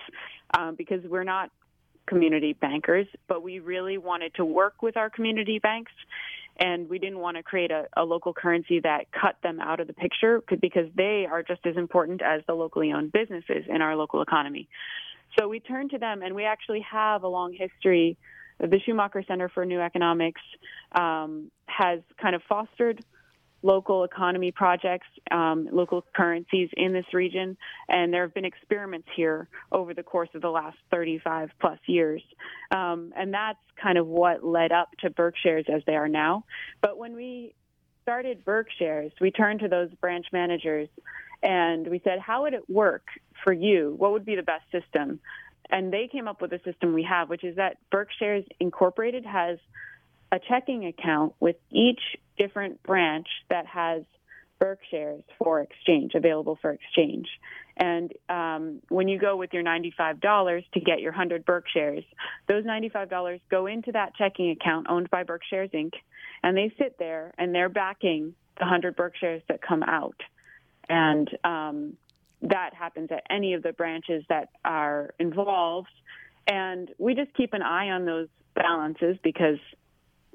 um, 0.57 0.75
because 0.75 1.03
we're 1.05 1.25
not 1.25 1.51
community 2.09 2.55
bankers, 2.55 3.07
but 3.29 3.43
we 3.43 3.59
really 3.61 3.99
wanted 3.99 4.35
to 4.35 4.45
work 4.45 4.83
with 4.83 4.97
our 4.97 5.11
community 5.11 5.59
banks 5.59 5.93
and 6.59 6.89
we 6.89 6.99
didn't 6.99 7.19
want 7.19 7.37
to 7.37 7.43
create 7.43 7.71
a, 7.71 7.87
a, 7.97 8.05
local 8.05 8.33
currency 8.33 8.81
that 8.81 9.07
cut 9.13 9.37
them 9.43 9.61
out 9.61 9.79
of 9.79 9.87
the 9.87 9.93
picture 9.93 10.43
because 10.61 10.87
they 10.97 11.27
are 11.31 11.43
just 11.43 11.65
as 11.65 11.77
important 11.77 12.21
as 12.21 12.43
the 12.49 12.53
locally 12.53 12.93
owned 12.93 13.13
businesses 13.13 13.65
in 13.69 13.81
our 13.81 13.95
local 13.95 14.23
economy. 14.23 14.69
So 15.39 15.47
we 15.47 15.61
turned 15.61 15.91
to 15.91 15.99
them 15.99 16.23
and 16.23 16.35
we 16.35 16.45
actually 16.45 16.85
have 16.91 17.23
a 17.23 17.29
long 17.29 17.53
history. 17.53 18.17
The 18.59 18.81
Schumacher 18.85 19.23
Center 19.29 19.49
for 19.49 19.65
New 19.65 19.81
Economics 19.81 20.41
um, 20.93 21.51
has 21.67 22.01
kind 22.21 22.35
of 22.35 22.43
fostered 22.49 23.05
local 23.63 24.05
economy 24.05 24.53
projects, 24.53 25.07
um, 25.31 25.69
local 25.73 26.05
currencies 26.15 26.69
in 26.77 26.93
this 26.93 27.07
region, 27.13 27.57
and 27.89 28.13
there 28.13 28.23
have 28.23 28.35
been 28.35 28.45
experiments 28.45 29.09
here 29.17 29.49
over 29.73 29.95
the 29.95 30.03
course 30.03 30.29
of 30.35 30.43
the 30.43 30.51
last 30.51 30.77
35 30.91 31.51
plus 31.61 31.79
years. 31.87 32.23
Um, 32.71 33.13
and 33.17 33.35
that's 33.35 33.59
kind 33.83 33.99
of 33.99 34.07
what 34.07 34.45
led 34.45 34.71
up 34.71 34.91
to 35.01 35.11
Berkshares 35.11 35.69
as 35.69 35.83
they 35.87 35.97
are 35.97 36.09
now. 36.09 36.45
But 36.81 36.99
when 36.99 37.15
we 37.15 37.55
started 38.03 38.45
Berkshares, 38.45 39.13
we 39.21 39.31
turned 39.31 39.61
to 39.61 39.69
those 39.69 39.91
branch 40.01 40.27
managers 40.33 40.89
and 41.43 41.87
we 41.87 42.01
said, 42.05 42.19
how 42.19 42.43
would 42.43 42.55
it 42.55 42.69
work 42.69 43.07
for 43.45 43.53
you? 43.53 43.95
What 43.99 44.13
would 44.13 44.25
be 44.25 44.35
the 44.35 44.43
best 44.43 44.65
system? 44.73 45.21
And 45.71 45.93
they 45.93 46.09
came 46.11 46.27
up 46.27 46.41
with 46.41 46.53
a 46.53 46.61
system 46.65 46.95
we 46.95 47.03
have, 47.05 47.29
which 47.29 47.45
is 47.45 47.57
that 47.57 47.77
Berkshares 47.93 48.47
Incorporated 48.59 49.27
has 49.27 49.59
a 50.31 50.39
checking 50.39 50.87
account 50.87 51.35
with 51.41 51.57
each 51.71 52.01
different 52.37 52.83
branch 52.83 53.27
that 53.51 53.67
has 53.67 54.03
Berkshares 54.61 55.23
for 55.39 55.61
exchange, 55.61 56.13
available 56.15 56.59
for 56.61 56.73
exchange. 56.73 57.29
And 57.77 58.13
um, 58.29 58.83
when 58.89 59.07
you 59.07 59.19
go 59.19 59.37
with 59.37 59.53
your 59.53 59.63
$95 59.63 60.65
to 60.73 60.81
get 60.81 61.01
your 61.01 61.13
100 61.13 61.47
Berkshares, 61.47 62.05
those 62.49 62.65
$95 62.65 63.41
go 63.51 63.67
into 63.67 63.93
that 63.93 64.15
checking 64.17 64.51
account 64.51 64.89
owned 64.91 65.11
by 65.11 65.23
Berkshares 65.23 65.73
Inc., 65.73 65.93
and 66.43 66.57
they 66.57 66.73
sit 66.79 66.99
there 66.99 67.33
and 67.39 67.55
they're 67.55 67.69
backing 67.69 68.35
the 68.59 68.65
100 68.65 68.97
Berkshares 68.97 69.43
that 69.49 69.63
come 69.63 69.83
out. 69.83 70.21
And 70.89 71.29
um, 71.45 71.97
that 72.43 72.75
happens 72.75 73.11
at 73.13 73.23
any 73.31 73.55
of 73.55 73.63
the 73.63 73.73
branches 73.73 74.25
that 74.29 74.49
are 74.65 75.15
involved. 75.19 75.89
And 76.47 76.91
we 76.99 77.15
just 77.15 77.35
keep 77.35 77.53
an 77.55 77.63
eye 77.63 77.91
on 77.91 78.07
those 78.07 78.29
balances 78.55 79.17
because 79.23 79.59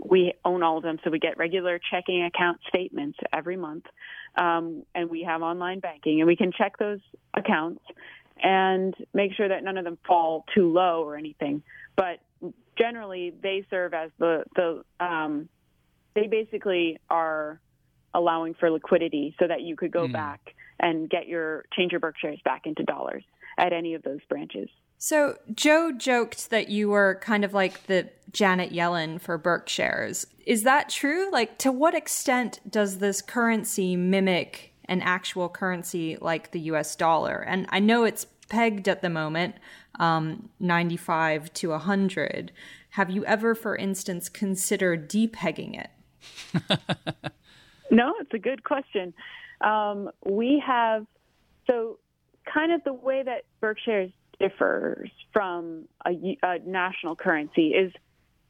we 0.04 0.34
own 0.44 0.64
all 0.64 0.78
of 0.78 0.84
them, 0.84 0.98
so 1.04 1.10
we 1.10 1.20
get 1.20 1.38
regular 1.38 1.80
checking 1.92 2.24
account 2.24 2.60
statements 2.68 3.18
every 3.32 3.58
month, 3.58 3.86
um, 4.36 4.84
and 4.94 5.10
we 5.10 5.24
have 5.24 5.42
online 5.42 5.80
banking, 5.80 6.20
and 6.20 6.28
we 6.28 6.36
can 6.36 6.52
check 6.52 6.78
those 6.78 7.00
accounts 7.34 7.82
and 8.42 8.94
make 9.14 9.34
sure 9.34 9.48
that 9.48 9.64
none 9.64 9.78
of 9.78 9.86
them 9.86 9.98
fall 10.06 10.46
too 10.54 10.72
low 10.72 11.04
or 11.04 11.16
anything. 11.16 11.64
But 11.96 12.20
generally, 12.78 13.34
they 13.42 13.66
serve 13.70 13.94
as 13.94 14.12
the 14.20 14.44
the 14.56 14.84
um, 15.00 15.50
they 16.16 16.28
basically 16.28 17.00
are 17.10 17.60
allowing 18.14 18.54
for 18.54 18.70
liquidity 18.70 19.36
so 19.40 19.48
that 19.48 19.62
you 19.62 19.76
could 19.76 19.92
go 19.92 20.08
mm. 20.08 20.14
back 20.14 20.54
and 20.80 21.10
get 21.10 21.28
your 21.28 21.66
change 21.76 21.92
your 21.92 22.02
Berkshares 22.02 22.44
back 22.44 22.66
into 22.66 22.84
dollars 22.84 23.24
at 23.58 23.74
any 23.74 23.94
of 23.94 24.04
those 24.04 24.20
branches. 24.30 24.70
So 25.04 25.38
Joe 25.54 25.92
joked 25.92 26.50
that 26.50 26.70
you 26.70 26.88
were 26.88 27.20
kind 27.22 27.44
of 27.44 27.54
like 27.54 27.88
the 27.88 28.08
Janet 28.32 28.72
Yellen 28.72 29.20
for 29.20 29.38
Berkshares. 29.38 30.26
Is 30.46 30.64
that 30.64 30.88
true? 30.88 31.30
Like, 31.30 31.58
to 31.58 31.74
what 31.74 31.94
extent 31.94 32.62
does 32.70 33.00
this 33.00 33.22
currency 33.22 33.98
mimic 33.98 34.72
an 34.86 35.02
actual 35.02 35.50
currency 35.50 36.18
like 36.22 36.52
the 36.52 36.62
US 36.72 36.96
dollar? 36.96 37.44
And 37.46 37.66
I 37.68 37.80
know 37.80 38.06
it's 38.06 38.26
pegged 38.48 38.88
at 38.88 39.02
the 39.02 39.10
moment, 39.10 39.56
um, 40.00 40.48
95 40.62 41.52
to 41.52 41.72
100. 41.72 42.54
Have 42.92 43.10
you 43.10 43.26
ever, 43.26 43.56
for 43.56 43.76
instance, 43.76 44.30
considered 44.30 45.10
depegging 45.10 45.84
it? 45.84 46.80
no, 47.92 48.14
it's 48.22 48.34
a 48.34 48.40
good 48.40 48.64
question. 48.64 49.14
Um, 49.60 50.12
we 50.24 50.64
have, 50.66 51.06
so 51.68 52.00
kind 52.46 52.72
of 52.72 52.82
the 52.86 52.94
way 52.94 53.22
that 53.22 53.44
Berkshares 53.62 54.14
differs 54.44 55.10
from 55.32 55.88
a, 56.06 56.38
a 56.44 56.60
national 56.60 57.16
currency 57.16 57.70
is 57.70 57.92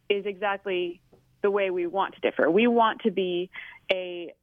is 0.10 0.26
exactly 0.26 1.00
the 1.42 1.52
way 1.52 1.70
we 1.70 1.88
want 1.88 2.16
to 2.16 2.20
differ. 2.22 2.50
We 2.50 2.68
want 2.68 3.02
to 3.02 3.12
be 3.12 3.50
a 3.92 4.34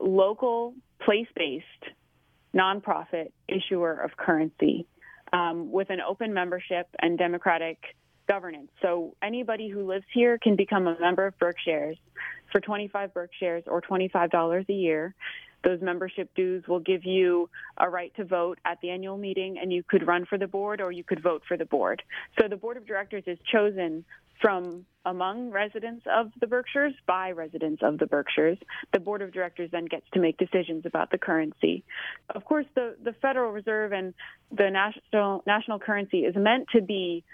local, 0.00 0.74
place-based, 1.00 1.64
nonprofit 2.54 3.32
issuer 3.48 3.92
of 3.92 4.16
currency 4.16 4.86
um, 5.32 5.70
with 5.70 5.90
an 5.90 6.00
open 6.00 6.32
membership 6.32 6.88
and 7.00 7.18
democratic 7.18 7.78
governance. 8.28 8.70
So 8.82 9.16
anybody 9.22 9.68
who 9.68 9.86
lives 9.86 10.04
here 10.12 10.38
can 10.38 10.56
become 10.56 10.86
a 10.86 10.98
member 11.00 11.26
of 11.26 11.34
Berkshares 11.38 11.98
for 12.52 12.60
25 12.60 13.10
Berkshares 13.12 13.62
or 13.66 13.82
$25 13.82 14.68
a 14.68 14.72
year. 14.72 15.14
Those 15.64 15.80
membership 15.80 16.34
dues 16.34 16.64
will 16.68 16.80
give 16.80 17.04
you 17.04 17.50
a 17.76 17.88
right 17.88 18.14
to 18.16 18.24
vote 18.24 18.58
at 18.64 18.80
the 18.80 18.90
annual 18.90 19.18
meeting, 19.18 19.58
and 19.60 19.72
you 19.72 19.82
could 19.82 20.06
run 20.06 20.24
for 20.26 20.38
the 20.38 20.46
board 20.46 20.80
or 20.80 20.92
you 20.92 21.04
could 21.04 21.22
vote 21.22 21.42
for 21.46 21.56
the 21.56 21.64
board. 21.64 22.02
So 22.40 22.48
the 22.48 22.56
board 22.56 22.76
of 22.76 22.86
directors 22.86 23.24
is 23.26 23.38
chosen 23.50 24.04
from 24.40 24.86
among 25.04 25.50
residents 25.50 26.04
of 26.06 26.30
the 26.40 26.46
Berkshires 26.46 26.94
by 27.06 27.32
residents 27.32 27.82
of 27.82 27.98
the 27.98 28.06
Berkshires. 28.06 28.58
The 28.92 29.00
board 29.00 29.22
of 29.22 29.32
directors 29.32 29.70
then 29.72 29.86
gets 29.86 30.06
to 30.12 30.20
make 30.20 30.36
decisions 30.36 30.84
about 30.86 31.10
the 31.10 31.18
currency. 31.18 31.84
Of 32.34 32.44
course, 32.44 32.66
the, 32.74 32.96
the 33.02 33.14
Federal 33.14 33.50
Reserve 33.52 33.92
and 33.92 34.14
the 34.50 34.70
national 34.70 35.42
national 35.46 35.78
currency 35.78 36.20
is 36.20 36.36
meant 36.36 36.68
to 36.74 36.82
be, 36.82 37.24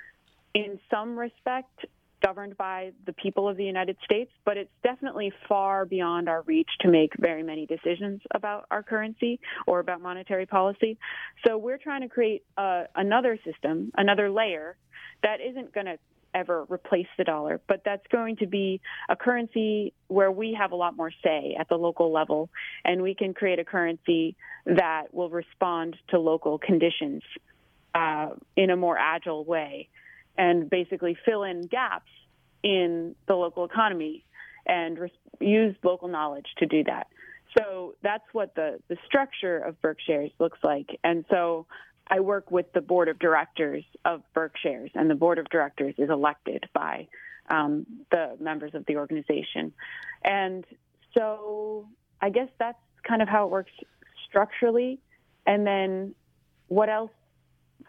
in 0.54 0.78
some 0.90 1.19
respect, 1.19 1.85
governed 2.25 2.57
by 2.57 2.93
the 3.07 3.12
people 3.12 3.49
of 3.49 3.57
the 3.57 3.64
United 3.64 3.97
States, 4.04 4.31
but 4.45 4.57
it's 4.57 4.71
definitely 4.83 5.31
far 5.49 5.85
beyond 5.85 6.28
our 6.28 6.43
reach 6.43 6.71
to 6.81 6.88
make 6.88 7.12
very 7.19 7.43
many 7.43 7.66
decisions 7.66 8.21
about 8.35 8.64
our 8.71 8.83
currency 8.83 9.38
or 9.66 9.81
about 9.81 10.00
monetary 10.00 10.47
policy. 10.47 10.97
So 11.47 11.59
we're 11.59 11.78
trying 11.78 12.00
to 12.00 12.09
create 12.09 12.43
uh, 12.57 12.85
another 12.95 13.38
system, 13.45 13.93
another 13.97 14.31
layer 14.31 14.76
that 15.23 15.40
isn't 15.40 15.75
going 15.75 15.87
to 15.87 15.99
ever 16.35 16.64
replace 16.69 17.07
the 17.16 17.25
dollar, 17.25 17.61
but 17.69 17.83
that's 17.85 18.07
going 18.11 18.37
to 18.37 18.47
be 18.47 18.81
a 19.09 19.14
currency 19.14 19.93
where 20.09 20.33
we 20.33 20.57
have 20.59 20.73
a 20.73 20.76
lot 20.76 20.97
more 20.97 21.12
say 21.23 21.57
at 21.59 21.69
the 21.69 21.76
local 21.76 22.12
level, 22.12 22.49
and 22.85 23.02
we 23.02 23.14
can 23.14 23.35
create 23.35 23.59
a 23.59 23.64
currency 23.64 24.35
that 24.66 25.12
will 25.12 25.31
respond 25.31 25.97
to 26.09 26.19
local 26.19 26.59
conditions 26.59 27.23
uh, 27.95 28.31
in 28.57 28.71
a 28.71 28.76
more 28.76 28.99
agile 28.99 29.45
way 29.45 29.88
and 30.37 30.69
basically 30.69 31.17
fill 31.25 31.45
in 31.45 31.62
gaps 31.62 32.11
in 32.62 33.14
the 33.26 33.35
local 33.35 33.64
economy 33.64 34.25
and 34.67 34.99
res- 34.99 35.11
use 35.41 35.76
local 35.83 36.09
knowledge 36.09 36.47
to 36.59 36.67
do 36.67 36.83
that. 36.85 37.09
So 37.57 37.95
that's 38.03 38.25
what 38.33 38.55
the, 38.55 38.81
the 38.88 38.97
structure 39.07 39.59
of 39.59 39.81
Berkshares 39.81 40.33
looks 40.41 40.59
like. 40.62 40.99
And 41.05 41.25
so 41.31 41.67
I 42.09 42.21
work 42.21 42.50
with 42.50 42.73
the 42.73 42.81
board 42.81 43.09
of 43.09 43.19
directors 43.19 43.85
of 44.05 44.23
Berkshares, 44.35 44.91
and 44.95 45.09
the 45.09 45.14
board 45.14 45.38
of 45.38 45.49
directors 45.50 45.95
is 45.99 46.11
elected 46.11 46.64
by 46.73 47.09
um, 47.49 47.87
the 48.11 48.37
members 48.41 48.75
of 48.75 48.85
the 48.87 48.97
organization. 48.97 49.73
And 50.23 50.64
so 51.17 51.87
I 52.21 52.31
guess 52.31 52.49
that's 52.59 52.79
kind 53.07 53.23
of 53.23 53.29
how 53.29 53.47
it 53.47 53.50
works 53.50 53.73
structurally. 54.29 54.99
And 55.47 55.67
then 55.67 56.14
what 56.69 56.88
else? 56.88 57.11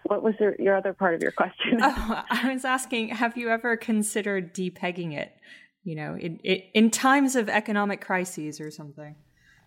What 0.04 0.22
was 0.22 0.36
your, 0.40 0.56
your 0.60 0.76
other 0.76 0.94
part 0.94 1.16
of 1.16 1.22
your 1.22 1.32
question? 1.32 1.80
Oh, 1.82 2.24
I 2.30 2.54
was 2.54 2.64
asking, 2.64 3.10
have 3.10 3.38
you 3.38 3.50
ever 3.50 3.76
considered 3.76 4.54
depegging 4.54 5.14
it? 5.14 5.36
You 5.84 5.96
know, 5.96 6.18
in, 6.18 6.38
in 6.38 6.92
times 6.92 7.36
of 7.36 7.50
economic 7.50 8.02
crises 8.02 8.60
or 8.60 8.72
something. 8.72 9.16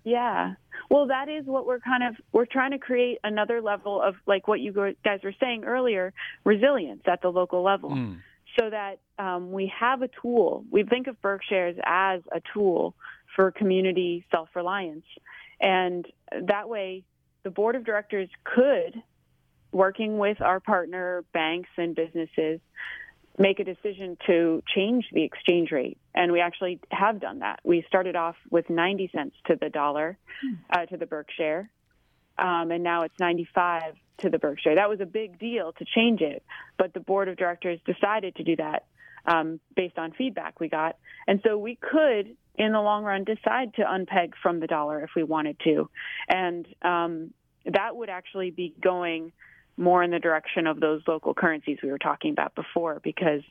Yeah. 0.04 0.54
Well, 0.90 1.08
that 1.08 1.28
is 1.28 1.44
what 1.44 1.66
we're 1.66 1.80
kind 1.80 2.02
of 2.02 2.16
we're 2.32 2.46
trying 2.46 2.70
to 2.70 2.78
create 2.78 3.18
another 3.22 3.60
level 3.60 4.00
of 4.00 4.14
like 4.26 4.48
what 4.48 4.60
you 4.60 4.72
guys 5.04 5.20
were 5.22 5.34
saying 5.40 5.64
earlier, 5.64 6.12
resilience 6.44 7.02
at 7.06 7.20
the 7.22 7.28
local 7.28 7.62
level. 7.62 7.90
Mm. 7.90 8.18
So 8.58 8.70
that 8.70 8.98
um, 9.18 9.52
we 9.52 9.72
have 9.78 10.02
a 10.02 10.08
tool. 10.20 10.64
We 10.70 10.82
think 10.82 11.06
of 11.06 11.20
Berkshares 11.20 11.78
as 11.84 12.22
a 12.32 12.40
tool 12.52 12.94
for 13.36 13.50
community 13.52 14.24
self 14.30 14.48
reliance. 14.56 15.04
And 15.60 16.06
that 16.46 16.68
way, 16.68 17.04
the 17.44 17.50
board 17.50 17.76
of 17.76 17.84
directors 17.84 18.28
could, 18.44 19.00
working 19.72 20.18
with 20.18 20.40
our 20.40 20.60
partner 20.60 21.24
banks 21.32 21.70
and 21.76 21.94
businesses, 21.94 22.60
make 23.38 23.60
a 23.60 23.64
decision 23.64 24.16
to 24.26 24.62
change 24.74 25.06
the 25.12 25.22
exchange 25.22 25.70
rate. 25.70 25.98
And 26.14 26.32
we 26.32 26.40
actually 26.40 26.80
have 26.90 27.20
done 27.20 27.40
that. 27.40 27.60
We 27.62 27.84
started 27.86 28.16
off 28.16 28.36
with 28.50 28.68
90 28.68 29.10
cents 29.14 29.36
to 29.46 29.56
the 29.60 29.68
dollar, 29.68 30.18
hmm. 30.42 30.54
uh, 30.72 30.86
to 30.86 30.96
the 30.96 31.06
Berkshare, 31.06 31.68
um, 32.38 32.70
and 32.70 32.82
now 32.82 33.02
it's 33.02 33.14
95 33.20 33.94
to 34.18 34.30
the 34.30 34.38
Berkshare. 34.38 34.74
That 34.74 34.88
was 34.88 35.00
a 35.00 35.06
big 35.06 35.38
deal 35.38 35.72
to 35.72 35.84
change 35.84 36.20
it, 36.20 36.42
but 36.76 36.94
the 36.94 37.00
board 37.00 37.28
of 37.28 37.36
directors 37.36 37.78
decided 37.86 38.36
to 38.36 38.44
do 38.44 38.56
that 38.56 38.86
um, 39.26 39.60
based 39.76 39.98
on 39.98 40.12
feedback 40.12 40.58
we 40.58 40.68
got. 40.68 40.96
And 41.26 41.40
so 41.46 41.56
we 41.58 41.76
could, 41.76 42.36
in 42.56 42.72
the 42.72 42.80
long 42.80 43.04
run, 43.04 43.24
decide 43.24 43.74
to 43.74 43.82
unpeg 43.82 44.32
from 44.42 44.60
the 44.60 44.66
dollar 44.66 45.02
if 45.02 45.10
we 45.14 45.22
wanted 45.22 45.58
to. 45.64 45.88
And 46.28 46.66
um, 46.82 47.32
that 47.66 47.94
would 47.94 48.08
actually 48.08 48.50
be 48.50 48.74
going 48.80 49.32
more 49.78 50.02
in 50.02 50.10
the 50.10 50.18
direction 50.18 50.66
of 50.66 50.80
those 50.80 51.02
local 51.06 51.34
currencies 51.34 51.78
we 51.82 51.90
were 51.90 51.98
talking 51.98 52.32
about 52.32 52.54
before, 52.54 53.00
because 53.02 53.42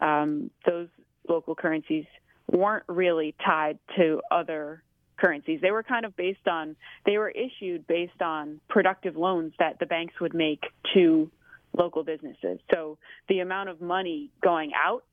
um, 0.00 0.50
those 0.66 0.88
local 1.28 1.54
currencies 1.54 2.06
weren't 2.50 2.84
really 2.88 3.34
tied 3.44 3.78
to 3.96 4.20
other 4.30 4.82
currencies. 5.16 5.60
They 5.60 5.70
were 5.70 5.82
kind 5.82 6.04
of 6.04 6.16
based 6.16 6.48
on, 6.48 6.76
they 7.06 7.18
were 7.18 7.30
issued 7.30 7.86
based 7.86 8.20
on 8.20 8.60
productive 8.68 9.16
loans 9.16 9.52
that 9.58 9.78
the 9.78 9.86
banks 9.86 10.14
would 10.20 10.34
make 10.34 10.62
to 10.94 11.30
local 11.76 12.04
businesses. 12.04 12.58
So 12.72 12.98
the 13.28 13.40
amount 13.40 13.68
of 13.68 13.80
money 13.80 14.30
going 14.42 14.72
out 14.74 15.04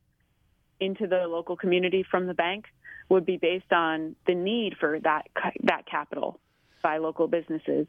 into 0.80 1.08
the 1.08 1.28
local 1.28 1.56
community 1.56 2.04
from 2.10 2.28
the 2.28 2.34
bank 2.34 2.66
would 3.10 3.26
be 3.26 3.38
based 3.38 3.72
on 3.72 4.16
the 4.26 4.34
need 4.34 4.76
for 4.80 5.00
that 5.02 5.28
that 5.64 5.86
capital 5.86 6.40
by 6.82 6.98
local 6.98 7.28
businesses, 7.28 7.86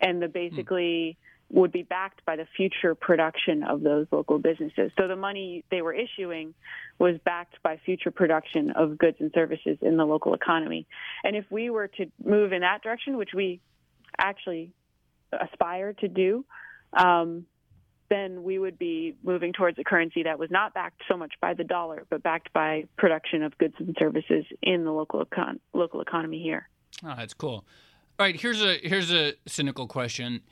and 0.00 0.20
the 0.20 0.28
basically 0.28 1.16
would 1.52 1.70
be 1.70 1.82
backed 1.82 2.24
by 2.24 2.34
the 2.34 2.46
future 2.56 2.94
production 2.94 3.62
of 3.62 3.82
those 3.82 4.06
local 4.10 4.38
businesses. 4.38 4.90
So 4.98 5.06
the 5.06 5.16
money 5.16 5.64
they 5.70 5.82
were 5.82 5.92
issuing 5.92 6.54
was 6.98 7.16
backed 7.24 7.62
by 7.62 7.78
future 7.84 8.10
production 8.10 8.70
of 8.70 8.96
goods 8.96 9.18
and 9.20 9.30
services 9.34 9.76
in 9.82 9.98
the 9.98 10.04
local 10.04 10.32
economy. 10.34 10.86
And 11.22 11.36
if 11.36 11.44
we 11.50 11.68
were 11.68 11.88
to 11.88 12.06
move 12.24 12.52
in 12.52 12.62
that 12.62 12.82
direction, 12.82 13.18
which 13.18 13.30
we 13.34 13.60
actually 14.18 14.72
aspire 15.32 15.92
to 15.94 16.08
do, 16.08 16.44
um, 16.94 17.44
then 18.08 18.42
we 18.42 18.58
would 18.58 18.78
be 18.78 19.14
moving 19.22 19.52
towards 19.52 19.78
a 19.78 19.84
currency 19.84 20.22
that 20.22 20.38
was 20.38 20.50
not 20.50 20.74
backed 20.74 21.02
so 21.08 21.16
much 21.16 21.32
by 21.40 21.54
the 21.54 21.64
dollar, 21.64 22.06
but 22.10 22.22
backed 22.22 22.52
by 22.52 22.84
production 22.96 23.42
of 23.42 23.56
goods 23.58 23.74
and 23.78 23.94
services 23.98 24.44
in 24.62 24.84
the 24.84 24.90
local 24.90 25.24
econ- 25.24 25.60
local 25.74 26.00
economy 26.00 26.42
here. 26.42 26.68
Oh, 27.04 27.14
that's 27.16 27.34
cool. 27.34 27.64
All 28.18 28.26
right, 28.26 28.38
here's 28.38 28.62
a 28.62 28.78
here's 28.82 29.12
a 29.12 29.34
cynical 29.46 29.86
question 29.86 30.42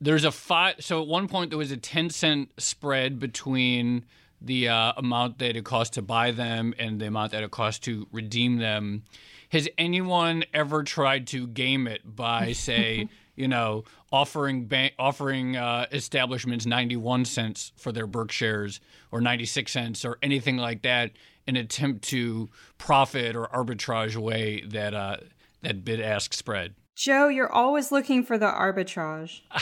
there's 0.00 0.24
a 0.24 0.32
five. 0.32 0.76
So 0.80 1.02
at 1.02 1.08
one 1.08 1.28
point 1.28 1.50
there 1.50 1.58
was 1.58 1.70
a 1.70 1.76
ten 1.76 2.10
cent 2.10 2.50
spread 2.58 3.18
between 3.18 4.04
the 4.40 4.68
uh, 4.68 4.92
amount 4.96 5.38
that 5.38 5.56
it 5.56 5.64
cost 5.64 5.94
to 5.94 6.02
buy 6.02 6.30
them 6.30 6.74
and 6.78 7.00
the 7.00 7.06
amount 7.06 7.32
that 7.32 7.42
it 7.42 7.50
cost 7.50 7.84
to 7.84 8.06
redeem 8.12 8.58
them. 8.58 9.04
Has 9.50 9.68
anyone 9.78 10.44
ever 10.52 10.82
tried 10.82 11.26
to 11.28 11.46
game 11.46 11.86
it 11.86 12.02
by, 12.04 12.52
say, 12.52 13.08
you 13.34 13.48
know, 13.48 13.84
offering 14.12 14.66
bank, 14.66 14.94
offering 14.98 15.56
uh, 15.56 15.86
establishments 15.92 16.66
ninety 16.66 16.96
one 16.96 17.24
cents 17.24 17.72
for 17.76 17.92
their 17.92 18.06
Berkshares 18.06 18.80
or 19.10 19.20
ninety 19.20 19.46
six 19.46 19.72
cents 19.72 20.04
or 20.04 20.18
anything 20.22 20.56
like 20.56 20.82
that, 20.82 21.12
in 21.46 21.56
attempt 21.56 22.02
to 22.08 22.48
profit 22.76 23.36
or 23.36 23.46
arbitrage 23.46 24.16
away 24.16 24.62
that 24.66 24.94
uh, 24.94 25.16
that 25.62 25.84
bid 25.84 26.00
ask 26.00 26.34
spread? 26.34 26.74
Joe, 26.96 27.28
you're 27.28 27.52
always 27.52 27.92
looking 27.92 28.24
for 28.24 28.38
the 28.38 28.46
arbitrage. 28.46 29.42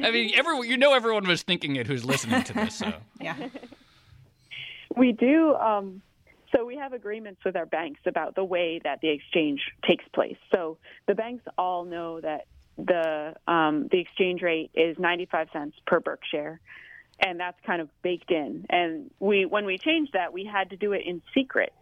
I 0.00 0.10
mean, 0.12 0.30
everyone, 0.36 0.68
you 0.68 0.76
know, 0.76 0.94
everyone 0.94 1.26
was 1.26 1.42
thinking 1.42 1.74
it 1.74 1.88
who's 1.88 2.04
listening 2.04 2.44
to 2.44 2.52
this. 2.52 2.76
So 2.76 2.92
yeah, 3.20 3.48
we 4.96 5.10
do. 5.10 5.56
Um, 5.56 6.00
so 6.54 6.64
we 6.64 6.76
have 6.76 6.92
agreements 6.92 7.40
with 7.44 7.56
our 7.56 7.66
banks 7.66 8.00
about 8.06 8.36
the 8.36 8.44
way 8.44 8.80
that 8.84 9.00
the 9.00 9.10
exchange 9.10 9.62
takes 9.84 10.04
place. 10.14 10.36
So 10.54 10.78
the 11.08 11.16
banks 11.16 11.42
all 11.58 11.84
know 11.84 12.20
that 12.20 12.46
the 12.78 13.34
um, 13.48 13.88
the 13.90 13.98
exchange 13.98 14.40
rate 14.40 14.70
is 14.74 14.96
95 14.96 15.48
cents 15.52 15.76
per 15.88 16.00
Berkshare, 16.00 16.58
and 17.18 17.40
that's 17.40 17.58
kind 17.66 17.82
of 17.82 17.88
baked 18.02 18.30
in. 18.30 18.64
And 18.70 19.10
we, 19.18 19.44
when 19.44 19.64
we 19.64 19.76
changed 19.76 20.12
that, 20.12 20.32
we 20.32 20.44
had 20.44 20.70
to 20.70 20.76
do 20.76 20.92
it 20.92 21.02
in 21.04 21.20
secret. 21.34 21.72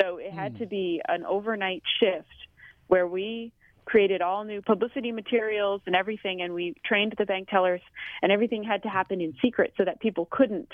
So 0.00 0.16
it 0.16 0.32
had 0.32 0.54
mm. 0.54 0.58
to 0.60 0.66
be 0.66 1.02
an 1.06 1.26
overnight 1.26 1.82
shift 2.00 2.28
where 2.86 3.06
we 3.06 3.52
created 3.84 4.22
all 4.22 4.44
new 4.44 4.62
publicity 4.62 5.12
materials 5.12 5.82
and 5.86 5.96
everything, 5.96 6.42
and 6.42 6.54
we 6.54 6.74
trained 6.84 7.14
the 7.18 7.26
bank 7.26 7.48
tellers, 7.48 7.80
and 8.22 8.30
everything 8.32 8.62
had 8.62 8.82
to 8.84 8.88
happen 8.88 9.20
in 9.20 9.34
secret 9.42 9.72
so 9.76 9.84
that 9.84 10.00
people 10.00 10.26
couldn't 10.30 10.70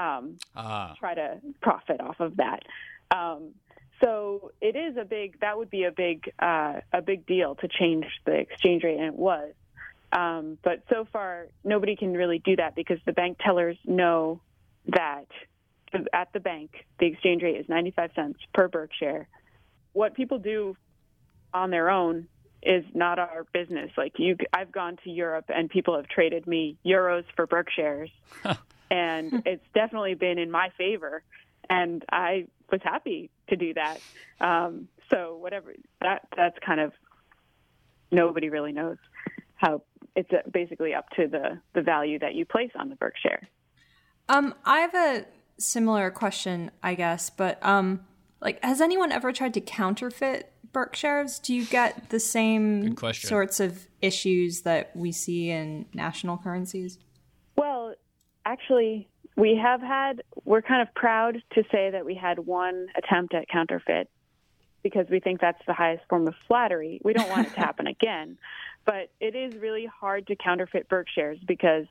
um, 0.00 0.36
ah. 0.54 0.94
try 0.98 1.14
to 1.14 1.40
profit 1.60 2.00
off 2.00 2.20
of 2.20 2.36
that. 2.36 2.62
Um, 3.10 3.52
so 4.02 4.52
it 4.60 4.76
is 4.76 4.96
a 4.96 5.04
big 5.04 5.40
that 5.40 5.56
would 5.56 5.70
be 5.70 5.84
a 5.84 5.92
big 5.92 6.30
uh, 6.38 6.80
a 6.92 7.00
big 7.00 7.26
deal 7.26 7.54
to 7.56 7.68
change 7.68 8.04
the 8.24 8.32
exchange 8.32 8.84
rate, 8.84 8.98
and 8.98 9.06
it 9.06 9.14
was. 9.14 9.52
Um, 10.12 10.58
but 10.62 10.82
so 10.90 11.06
far, 11.12 11.48
nobody 11.64 11.96
can 11.96 12.14
really 12.14 12.38
do 12.38 12.56
that 12.56 12.74
because 12.74 12.98
the 13.06 13.12
bank 13.12 13.38
tellers 13.42 13.76
know 13.84 14.40
that 14.88 15.26
at 16.12 16.32
the 16.32 16.40
bank 16.40 16.70
the 17.00 17.06
exchange 17.06 17.42
rate 17.42 17.56
is 17.56 17.68
95 17.68 18.10
cents 18.14 18.38
per 18.52 18.68
Berkshare. 18.68 19.26
What 19.92 20.14
people 20.14 20.38
do 20.38 20.76
on 21.56 21.70
their 21.70 21.90
own 21.90 22.28
is 22.62 22.84
not 22.94 23.18
our 23.18 23.46
business. 23.52 23.90
Like 23.96 24.14
you, 24.18 24.36
I've 24.52 24.72
gone 24.72 24.98
to 25.04 25.10
Europe 25.10 25.46
and 25.48 25.70
people 25.70 25.96
have 25.96 26.08
traded 26.08 26.46
me 26.46 26.76
euros 26.84 27.24
for 27.34 27.46
Berkshares, 27.46 28.10
and 28.90 29.42
it's 29.46 29.64
definitely 29.74 30.14
been 30.14 30.38
in 30.38 30.50
my 30.50 30.70
favor. 30.76 31.22
And 31.68 32.04
I 32.10 32.46
was 32.70 32.80
happy 32.82 33.30
to 33.48 33.56
do 33.56 33.74
that. 33.74 34.00
Um, 34.40 34.88
so 35.10 35.36
whatever 35.36 35.72
that 36.00 36.26
that's 36.36 36.56
kind 36.64 36.80
of 36.80 36.92
nobody 38.10 38.50
really 38.50 38.72
knows 38.72 38.98
how 39.54 39.82
it's 40.16 40.30
basically 40.50 40.94
up 40.94 41.08
to 41.10 41.28
the 41.28 41.60
the 41.74 41.82
value 41.82 42.18
that 42.18 42.34
you 42.34 42.44
place 42.44 42.70
on 42.78 42.88
the 42.88 42.96
Berkshare. 42.96 43.46
Um, 44.28 44.54
I 44.64 44.80
have 44.80 44.94
a 44.94 45.26
similar 45.58 46.10
question, 46.10 46.70
I 46.82 46.94
guess, 46.94 47.30
but 47.30 47.64
um, 47.64 48.00
like, 48.40 48.62
has 48.62 48.80
anyone 48.80 49.12
ever 49.12 49.32
tried 49.32 49.54
to 49.54 49.60
counterfeit 49.60 50.52
Berkshares? 50.76 51.40
Do 51.40 51.54
you 51.54 51.64
get 51.64 52.10
the 52.10 52.20
same 52.20 52.94
sorts 53.14 53.60
of 53.60 53.86
issues 54.02 54.60
that 54.62 54.94
we 54.94 55.10
see 55.10 55.50
in 55.50 55.86
national 55.94 56.36
currencies? 56.36 56.98
Well, 57.56 57.94
actually, 58.44 59.08
we 59.36 59.56
have 59.56 59.80
had, 59.80 60.22
we're 60.44 60.60
kind 60.60 60.86
of 60.86 60.94
proud 60.94 61.42
to 61.54 61.64
say 61.72 61.90
that 61.90 62.04
we 62.04 62.14
had 62.14 62.40
one 62.40 62.88
attempt 62.94 63.32
at 63.32 63.48
counterfeit 63.48 64.10
because 64.82 65.06
we 65.10 65.18
think 65.18 65.40
that's 65.40 65.60
the 65.66 65.72
highest 65.72 66.04
form 66.10 66.28
of 66.28 66.34
flattery. 66.46 67.00
We 67.02 67.14
don't 67.14 67.30
want 67.30 67.46
it 67.46 67.54
to 67.54 67.60
happen 67.68 67.86
again. 67.86 68.36
But 68.84 69.10
it 69.18 69.34
is 69.34 69.54
really 69.60 69.86
hard 69.86 70.26
to 70.26 70.36
counterfeit 70.36 70.90
Berkshares 70.90 71.44
because 71.46 71.86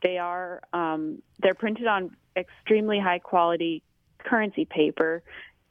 they 0.00 0.16
are 0.16 0.62
um, 0.72 1.22
they're 1.40 1.54
printed 1.54 1.88
on 1.88 2.16
extremely 2.36 3.00
high 3.00 3.18
quality 3.18 3.82
currency 4.18 4.64
paper 4.64 5.24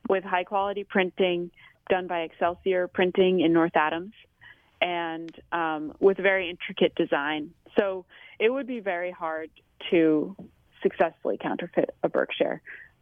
with 0.09 0.25
high 0.25 0.43
quality 0.43 0.83
printing 0.83 1.49
done 1.89 2.07
by 2.07 2.21
Excelsior 2.21 2.87
Printing 2.87 3.41
in 3.41 3.53
North 3.53 3.75
Adams 3.75 4.13
and 4.81 5.31
um, 5.51 5.93
with 5.99 6.17
very 6.17 6.49
intricate 6.49 6.93
design. 6.95 7.51
So 7.77 8.05
it 8.39 8.51
would 8.51 8.67
be 8.67 8.79
very 8.79 9.11
hard 9.11 9.49
to 9.89 10.35
successfully 10.81 11.37
counterfeit 11.41 11.89
a 12.03 12.09
Berkshare. 12.09 12.59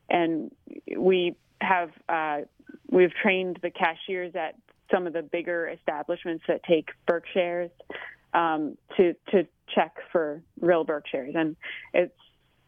And 0.09 0.51
we 0.95 1.35
have 1.61 1.91
uh, 2.07 2.41
we've 2.89 3.13
trained 3.13 3.59
the 3.61 3.71
cashiers 3.71 4.35
at 4.35 4.55
some 4.91 5.07
of 5.07 5.13
the 5.13 5.23
bigger 5.23 5.67
establishments 5.67 6.43
that 6.47 6.63
take 6.63 6.89
Berkshares 7.07 7.71
um, 8.33 8.77
to 8.97 9.15
to 9.31 9.47
check 9.73 9.95
for 10.11 10.41
real 10.61 10.85
Berkshares, 10.85 11.35
and 11.35 11.55
it's 11.93 12.13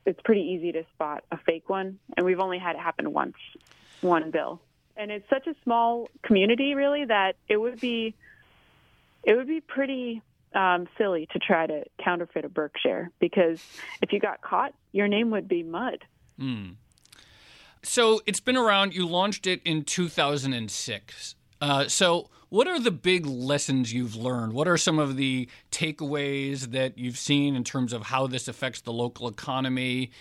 it's 0.05 0.19
pretty 0.23 0.41
easy 0.41 0.71
to 0.71 0.83
spot 0.93 1.23
a 1.31 1.37
fake 1.37 1.69
one, 1.69 1.99
and 2.15 2.25
we've 2.25 2.39
only 2.39 2.57
had 2.57 2.75
it 2.75 2.81
happen 2.81 3.11
once, 3.13 3.35
one 4.01 4.31
bill, 4.31 4.61
and 4.97 5.11
it's 5.11 5.29
such 5.29 5.47
a 5.47 5.55
small 5.63 6.09
community 6.23 6.75
really 6.75 7.05
that 7.05 7.35
it 7.47 7.57
would 7.57 7.79
be 7.79 8.15
it 9.23 9.35
would 9.35 9.47
be 9.47 9.61
pretty 9.61 10.21
um, 10.55 10.87
silly 10.97 11.27
to 11.33 11.39
try 11.39 11.67
to 11.67 11.83
counterfeit 12.03 12.45
a 12.45 12.49
Berkshare 12.49 13.09
because 13.19 13.61
if 14.01 14.11
you 14.11 14.19
got 14.19 14.41
caught, 14.41 14.73
your 14.91 15.07
name 15.07 15.31
would 15.31 15.47
be 15.47 15.63
mud. 15.63 16.05
Mm. 16.39 16.75
So 17.83 18.21
it's 18.25 18.39
been 18.39 18.57
around. 18.57 18.93
You 18.93 19.07
launched 19.07 19.45
it 19.47 19.61
in 19.63 19.83
2006. 19.83 21.35
Uh, 21.59 21.87
so, 21.87 22.29
what 22.49 22.67
are 22.67 22.79
the 22.79 22.91
big 22.91 23.25
lessons 23.25 23.91
you've 23.91 24.15
learned? 24.15 24.53
What 24.53 24.67
are 24.67 24.77
some 24.77 24.99
of 24.99 25.17
the 25.17 25.49
takeaways 25.71 26.71
that 26.71 26.97
you've 26.97 27.17
seen 27.17 27.55
in 27.55 27.63
terms 27.63 27.91
of 27.91 28.03
how 28.03 28.27
this 28.27 28.47
affects 28.47 28.81
the 28.81 28.93
local 28.93 29.27
economy? 29.27 30.11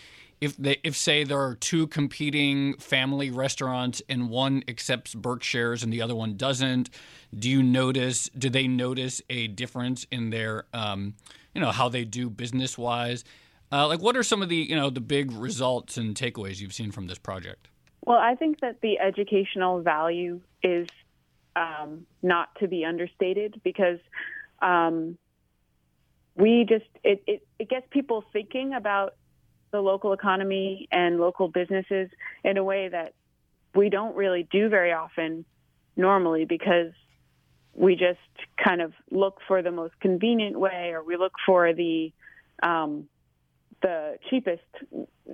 If 0.40 0.57
they, 0.57 0.79
if 0.85 0.96
say 0.96 1.25
there 1.25 1.40
are 1.40 1.55
two 1.55 1.87
competing 1.87 2.75
family 2.77 3.31
restaurants 3.31 4.03
and 4.09 4.29
one 4.29 4.62
accepts 4.68 5.14
Berkshares 5.14 5.83
and 5.83 5.92
the 5.92 6.03
other 6.03 6.14
one 6.14 6.37
doesn't, 6.37 6.90
do 7.35 7.49
you 7.49 7.62
notice? 7.62 8.29
Do 8.37 8.51
they 8.51 8.68
notice 8.68 9.22
a 9.31 9.46
difference 9.46 10.07
in 10.11 10.31
their, 10.31 10.66
um, 10.75 11.14
you 11.55 11.61
know, 11.61 11.70
how 11.70 11.88
they 11.88 12.05
do 12.05 12.29
business 12.29 12.77
wise? 12.77 13.25
Uh, 13.72 13.88
like, 13.88 14.01
what 14.01 14.16
are 14.16 14.22
some 14.22 14.42
of 14.42 14.49
the, 14.49 14.57
you 14.57 14.77
know, 14.77 14.90
the 14.90 15.01
big 15.01 15.33
results 15.33 15.96
and 15.96 16.14
takeaways 16.14 16.61
you've 16.61 16.75
seen 16.75 16.92
from 16.92 17.07
this 17.07 17.18
project? 17.18 17.68
Well, 18.05 18.18
I 18.18 18.35
think 18.37 18.61
that 18.61 18.81
the 18.83 18.99
educational 19.01 19.81
value 19.81 20.40
is 20.62 20.87
um, 21.57 22.07
not 22.22 22.55
to 22.61 22.68
be 22.68 22.85
understated 22.85 23.61
because 23.64 23.99
um, 24.61 25.18
we 26.37 26.64
just 26.68 26.85
it, 27.03 27.22
it, 27.27 27.46
it 27.59 27.68
gets 27.68 27.87
people 27.90 28.25
thinking 28.33 28.75
about 28.75 29.14
the 29.76 29.82
local 29.82 30.14
economy 30.14 30.88
and 30.90 31.20
local 31.20 31.48
businesses 31.48 32.08
in 32.42 32.56
a 32.56 32.64
way 32.64 32.88
that 32.88 33.12
we 33.74 33.90
don't 33.90 34.16
really 34.16 34.48
do 34.50 34.70
very 34.70 34.90
often 34.90 35.44
normally 35.96 36.46
because 36.46 36.92
we 37.74 37.94
just 37.94 38.18
kind 38.56 38.80
of 38.80 38.94
look 39.10 39.38
for 39.46 39.60
the 39.60 39.70
most 39.70 39.92
convenient 40.00 40.58
way 40.58 40.92
or 40.94 41.04
we 41.04 41.18
look 41.18 41.34
for 41.44 41.74
the 41.74 42.10
um, 42.62 43.06
the 43.82 44.16
cheapest 44.30 44.62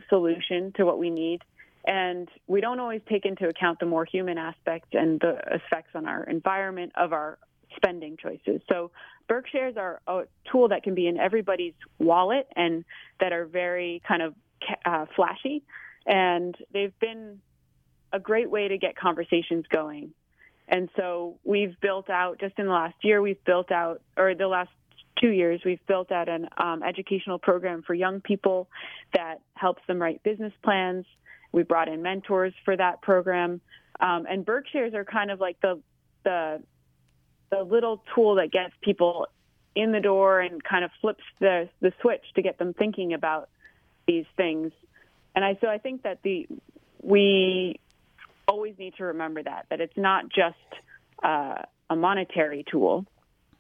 solution 0.09 0.73
to 0.77 0.85
what 0.85 0.99
we 0.99 1.09
need. 1.09 1.43
And 1.87 2.29
we 2.49 2.61
don't 2.61 2.81
always 2.81 3.03
take 3.09 3.25
into 3.25 3.47
account 3.47 3.79
the 3.79 3.87
more 3.87 4.05
human 4.05 4.39
aspect 4.39 4.93
and 4.95 5.21
the 5.21 5.39
effects 5.53 5.91
on 5.95 6.07
our 6.07 6.25
environment 6.25 6.93
of 6.97 7.13
our 7.13 7.39
spending 7.83 8.17
choices. 8.17 8.61
So 8.69 8.91
Berkshares 9.29 9.77
are 9.77 10.01
a 10.07 10.23
tool 10.51 10.69
that 10.69 10.83
can 10.83 10.95
be 10.95 11.07
in 11.07 11.19
everybody's 11.19 11.75
wallet 11.99 12.47
and 12.55 12.85
that 13.21 13.33
are 13.33 13.47
very 13.47 14.03
kind 14.07 14.23
of 14.23 14.35
uh, 14.85 15.07
flashy. 15.17 15.63
And 16.07 16.57
they've 16.73 16.99
been 17.01 17.41
a 18.13 18.21
great 18.21 18.51
way 18.51 18.69
to 18.69 18.79
get 18.79 18.97
conversations 18.97 19.65
going. 19.71 20.13
And 20.69 20.89
so 20.97 21.39
we've 21.45 21.79
built 21.81 22.09
out, 22.09 22.39
just 22.39 22.59
in 22.59 22.67
the 22.67 22.73
last 22.73 22.95
year, 23.03 23.21
we've 23.21 23.43
built 23.45 23.73
out, 23.73 24.01
or 24.17 24.35
the 24.35 24.47
last 24.47 24.71
two 25.21 25.31
years, 25.31 25.61
we've 25.65 25.85
built 25.87 26.11
out 26.13 26.29
an 26.29 26.49
um, 26.57 26.83
educational 26.83 27.39
program 27.39 27.83
for 27.83 27.95
young 27.95 28.21
people 28.21 28.69
that 29.15 29.41
helps 29.55 29.83
them 29.87 30.01
write 30.01 30.23
business 30.23 30.53
plans 30.63 31.05
we 31.53 31.63
brought 31.63 31.89
in 31.89 32.03
mentors 32.03 32.55
for 32.65 32.77
that 32.77 33.03
program. 33.03 33.61
Um, 34.01 34.27
and 34.29 34.45
Berkshares 34.45 34.95
are 34.95 35.05
kind 35.05 35.31
of 35.31 35.41
like 35.41 35.61
the, 35.61 35.81
the, 36.25 36.63
the 37.53 37.63
little 37.63 38.03
tool 38.15 38.37
that 38.37 38.51
gets 38.51 38.73
people 38.81 39.29
in 39.77 39.93
the 39.93 40.01
door 40.01 40.41
and 40.41 40.65
kind 40.65 40.85
of 40.85 40.91
flips 41.01 41.23
the, 41.39 41.69
the 41.81 41.93
switch 42.01 42.25
to 42.35 42.43
get 42.43 42.59
them 42.59 42.73
thinking 42.73 43.13
about 43.13 43.51
these 44.09 44.25
things. 44.37 44.73
And 45.35 45.45
I, 45.45 45.59
so 45.61 45.69
I 45.69 45.79
think 45.79 46.03
that 46.03 46.23
the, 46.23 46.49
we 47.03 47.79
always 48.49 48.75
need 48.79 48.95
to 48.97 49.05
remember 49.05 49.43
that, 49.43 49.67
that 49.69 49.81
it's 49.83 49.97
not 49.97 50.31
just 50.31 50.57
uh, 51.23 51.63
a 51.91 51.95
monetary 51.95 52.65
tool, 52.71 53.05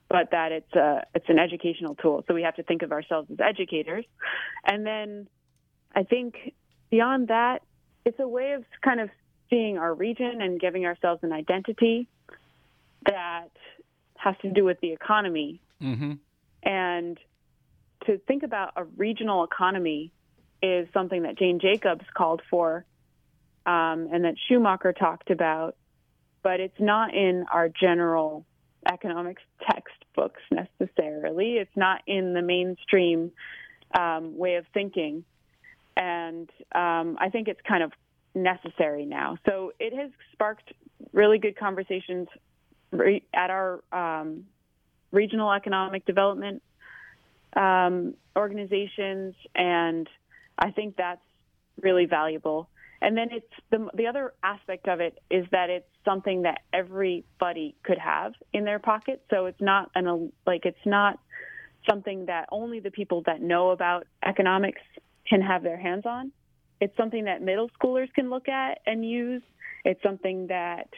but 0.08 0.30
that 0.30 0.52
it's 0.52 0.72
a, 0.74 1.04
it's 1.14 1.28
an 1.28 1.38
educational 1.38 1.94
tool. 1.94 2.24
So 2.26 2.34
we 2.34 2.42
have 2.42 2.56
to 2.56 2.62
think 2.62 2.82
of 2.82 2.92
ourselves 2.92 3.30
as 3.30 3.40
educators. 3.40 4.06
And 4.66 4.86
then 4.86 5.28
I 5.94 6.04
think 6.04 6.54
beyond 6.90 7.28
that, 7.28 7.62
it's 8.06 8.18
a 8.18 8.28
way 8.28 8.52
of 8.52 8.64
kind 8.82 9.00
of 9.00 9.10
seeing 9.50 9.76
our 9.76 9.92
region 9.92 10.40
and 10.40 10.58
giving 10.58 10.86
ourselves 10.86 11.22
an 11.22 11.32
identity 11.32 12.08
that 13.06 13.50
has 14.22 14.34
to 14.42 14.50
do 14.50 14.64
with 14.64 14.80
the 14.80 14.92
economy. 14.92 15.60
Mm-hmm. 15.82 16.12
And 16.62 17.18
to 18.06 18.18
think 18.18 18.42
about 18.42 18.72
a 18.76 18.84
regional 18.84 19.44
economy 19.44 20.12
is 20.62 20.86
something 20.92 21.22
that 21.22 21.38
Jane 21.38 21.58
Jacobs 21.60 22.04
called 22.16 22.42
for 22.50 22.84
um, 23.66 24.08
and 24.12 24.24
that 24.24 24.34
Schumacher 24.48 24.92
talked 24.92 25.30
about, 25.30 25.76
but 26.42 26.60
it's 26.60 26.80
not 26.80 27.14
in 27.14 27.46
our 27.52 27.68
general 27.68 28.44
economics 28.90 29.42
textbooks 29.68 30.42
necessarily. 30.50 31.54
It's 31.54 31.76
not 31.76 32.02
in 32.06 32.34
the 32.34 32.42
mainstream 32.42 33.32
um, 33.98 34.36
way 34.36 34.56
of 34.56 34.66
thinking 34.72 35.24
and 35.96 36.48
um, 36.74 37.18
I 37.20 37.28
think 37.30 37.48
it's 37.48 37.60
kind 37.66 37.82
of 37.82 37.92
necessary 38.34 39.04
now. 39.04 39.36
So 39.46 39.72
it 39.78 39.94
has 39.94 40.10
sparked 40.32 40.72
really 41.12 41.38
good 41.38 41.56
conversations 41.56 42.28
at 42.92 43.50
our 43.50 43.82
um, 43.92 44.46
regional 45.10 45.52
economic 45.52 46.04
development 46.04 46.62
um, 47.54 48.14
organizations, 48.36 49.34
and 49.54 50.08
I 50.58 50.70
think 50.70 50.96
that's 50.96 51.20
really 51.80 52.06
valuable. 52.06 52.68
And 53.00 53.16
then 53.16 53.28
it's 53.32 53.52
the 53.70 53.88
the 53.94 54.06
other 54.06 54.32
aspect 54.44 54.86
of 54.86 55.00
it 55.00 55.18
is 55.28 55.44
that 55.50 55.70
it's 55.70 55.88
something 56.04 56.42
that 56.42 56.60
everybody 56.72 57.74
could 57.82 57.98
have 57.98 58.32
in 58.52 58.64
their 58.64 58.78
pocket. 58.78 59.22
So 59.28 59.46
it's 59.46 59.60
not 59.60 59.90
an 59.94 60.32
like 60.46 60.64
it's 60.64 60.86
not 60.86 61.18
something 61.88 62.26
that 62.26 62.48
only 62.52 62.78
the 62.78 62.92
people 62.92 63.22
that 63.26 63.42
know 63.42 63.70
about 63.70 64.06
economics 64.24 64.80
can 65.28 65.40
have 65.42 65.64
their 65.64 65.76
hands 65.76 66.06
on. 66.06 66.30
It's 66.80 66.96
something 66.96 67.24
that 67.24 67.42
middle 67.42 67.70
schoolers 67.70 68.12
can 68.14 68.30
look 68.30 68.48
at 68.48 68.78
and 68.86 69.04
use. 69.04 69.42
It's 69.84 70.02
something 70.02 70.46
that 70.46 70.88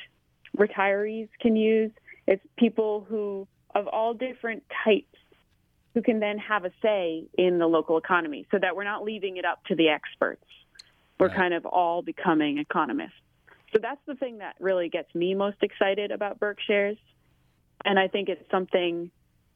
retirees 0.56 1.28
can 1.40 1.56
use. 1.56 1.90
It's 2.26 2.44
people 2.56 3.06
who, 3.08 3.46
of 3.74 3.86
all 3.86 4.14
different 4.14 4.62
types, 4.84 5.06
who 5.94 6.02
can 6.02 6.20
then 6.20 6.38
have 6.38 6.64
a 6.64 6.70
say 6.82 7.24
in 7.38 7.58
the 7.58 7.66
local 7.66 7.98
economy 7.98 8.46
so 8.50 8.58
that 8.60 8.74
we're 8.74 8.84
not 8.84 9.04
leaving 9.04 9.36
it 9.36 9.44
up 9.44 9.64
to 9.66 9.74
the 9.74 9.88
experts. 9.88 10.44
We're 11.18 11.28
right. 11.28 11.36
kind 11.36 11.54
of 11.54 11.64
all 11.66 12.02
becoming 12.02 12.58
economists. 12.58 13.12
So 13.72 13.78
that's 13.80 14.00
the 14.06 14.14
thing 14.14 14.38
that 14.38 14.56
really 14.60 14.88
gets 14.88 15.12
me 15.14 15.34
most 15.34 15.58
excited 15.62 16.10
about 16.10 16.40
Berkshares. 16.40 16.98
And 17.84 17.98
I 17.98 18.08
think 18.08 18.28
it's 18.28 18.48
something 18.50 19.10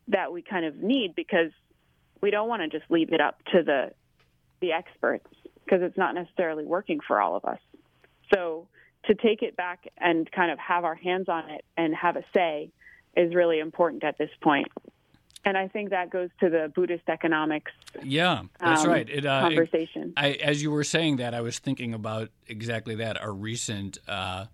that 0.08 0.32
we 0.32 0.42
kind 0.42 0.64
of 0.64 0.76
need 0.76 1.14
because 1.14 1.50
we 2.20 2.30
don't 2.30 2.48
want 2.48 2.62
to 2.62 2.78
just 2.78 2.90
leave 2.90 3.12
it 3.12 3.20
up 3.20 3.38
to 3.52 3.62
the 3.62 3.92
the 4.60 4.72
experts 4.72 5.28
because 5.64 5.82
it's 5.82 5.96
not 5.96 6.14
necessarily 6.14 6.64
working 6.64 6.98
for 7.06 7.20
all 7.20 7.36
of 7.36 7.44
us. 7.44 7.60
So 8.34 8.66
to 9.04 9.14
take 9.14 9.42
it 9.42 9.56
back 9.56 9.86
and 9.98 10.30
kind 10.30 10.50
of 10.50 10.58
have 10.58 10.84
our 10.84 10.94
hands 10.94 11.28
on 11.28 11.48
it 11.50 11.64
and 11.76 11.94
have 11.94 12.16
a 12.16 12.24
say 12.34 12.70
is 13.16 13.34
really 13.34 13.58
important 13.58 14.04
at 14.04 14.18
this 14.18 14.30
point. 14.42 14.68
And 15.44 15.56
I 15.56 15.68
think 15.68 15.90
that 15.90 16.10
goes 16.10 16.30
to 16.40 16.50
the 16.50 16.70
Buddhist 16.74 17.08
economics. 17.08 17.72
Yeah, 18.02 18.42
that's 18.60 18.84
um, 18.84 18.90
right. 18.90 19.08
It, 19.08 19.24
uh, 19.24 19.42
conversation. 19.42 20.12
It, 20.16 20.18
I, 20.18 20.30
as 20.32 20.62
you 20.62 20.70
were 20.70 20.84
saying 20.84 21.16
that, 21.16 21.32
I 21.32 21.40
was 21.40 21.58
thinking 21.58 21.94
about 21.94 22.30
exactly 22.48 22.96
that. 22.96 23.20
Our 23.20 23.32
recent, 23.32 23.98
uh, 24.08 24.46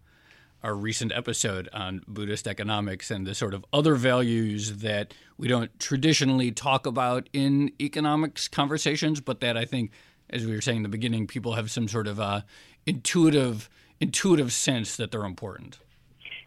our 0.62 0.74
recent 0.74 1.11
episode 1.12 1.68
on 1.72 2.02
Buddhist 2.07 2.46
economics 2.46 3.11
and 3.11 3.26
the 3.26 3.35
sort 3.35 3.54
of 3.54 3.64
other 3.72 3.94
values 3.94 4.78
that 4.78 5.14
we 5.37 5.48
don't 5.48 5.76
traditionally 5.80 6.52
talk 6.52 6.87
about 6.87 7.28
in 7.33 7.72
economics 7.80 8.46
conversations, 8.46 9.20
but 9.20 9.40
that 9.40 9.57
I 9.57 9.64
think 9.64 9.90
as 10.30 10.46
we 10.46 10.52
were 10.52 10.61
saying 10.61 10.78
in 10.78 10.83
the 10.83 10.88
beginning, 10.88 11.26
people 11.26 11.54
have 11.54 11.70
some 11.70 11.88
sort 11.88 12.07
of 12.07 12.20
uh, 12.20 12.42
intuitive 12.87 13.68
intuitive 14.00 14.52
sense 14.52 14.96
that 14.96 15.11
they're 15.11 15.24
important. 15.24 15.78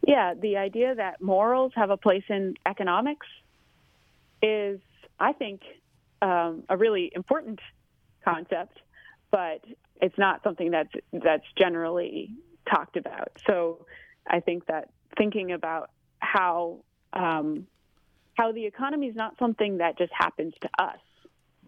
Yeah, 0.06 0.34
the 0.40 0.58
idea 0.58 0.96
that 0.96 1.22
morals 1.22 1.74
have 1.76 1.90
a 1.90 1.98
place 1.98 2.24
in 2.30 2.54
economics 2.66 3.28
is, 4.42 4.80
I 5.20 5.34
think, 5.34 5.62
um, 6.22 6.64
a 6.70 6.78
really 6.78 7.12
important 7.14 7.60
concept, 8.24 8.80
but 9.32 9.64
it's 10.02 10.18
not 10.18 10.44
something 10.44 10.72
that's 10.72 10.94
that's 11.12 11.46
generally 11.58 12.32
talked 12.70 12.98
about. 12.98 13.32
So, 13.48 13.86
I 14.28 14.40
think 14.40 14.66
that 14.68 14.90
thinking 15.18 15.52
about 15.52 15.90
how 16.20 16.80
um, 17.14 17.68
how 18.36 18.52
the 18.52 18.66
economy 18.66 19.08
is 19.08 19.16
not 19.16 19.38
something 19.40 19.78
that 19.78 19.98
just 19.98 20.12
happens 20.14 20.54
to 20.62 20.70
us 20.78 21.00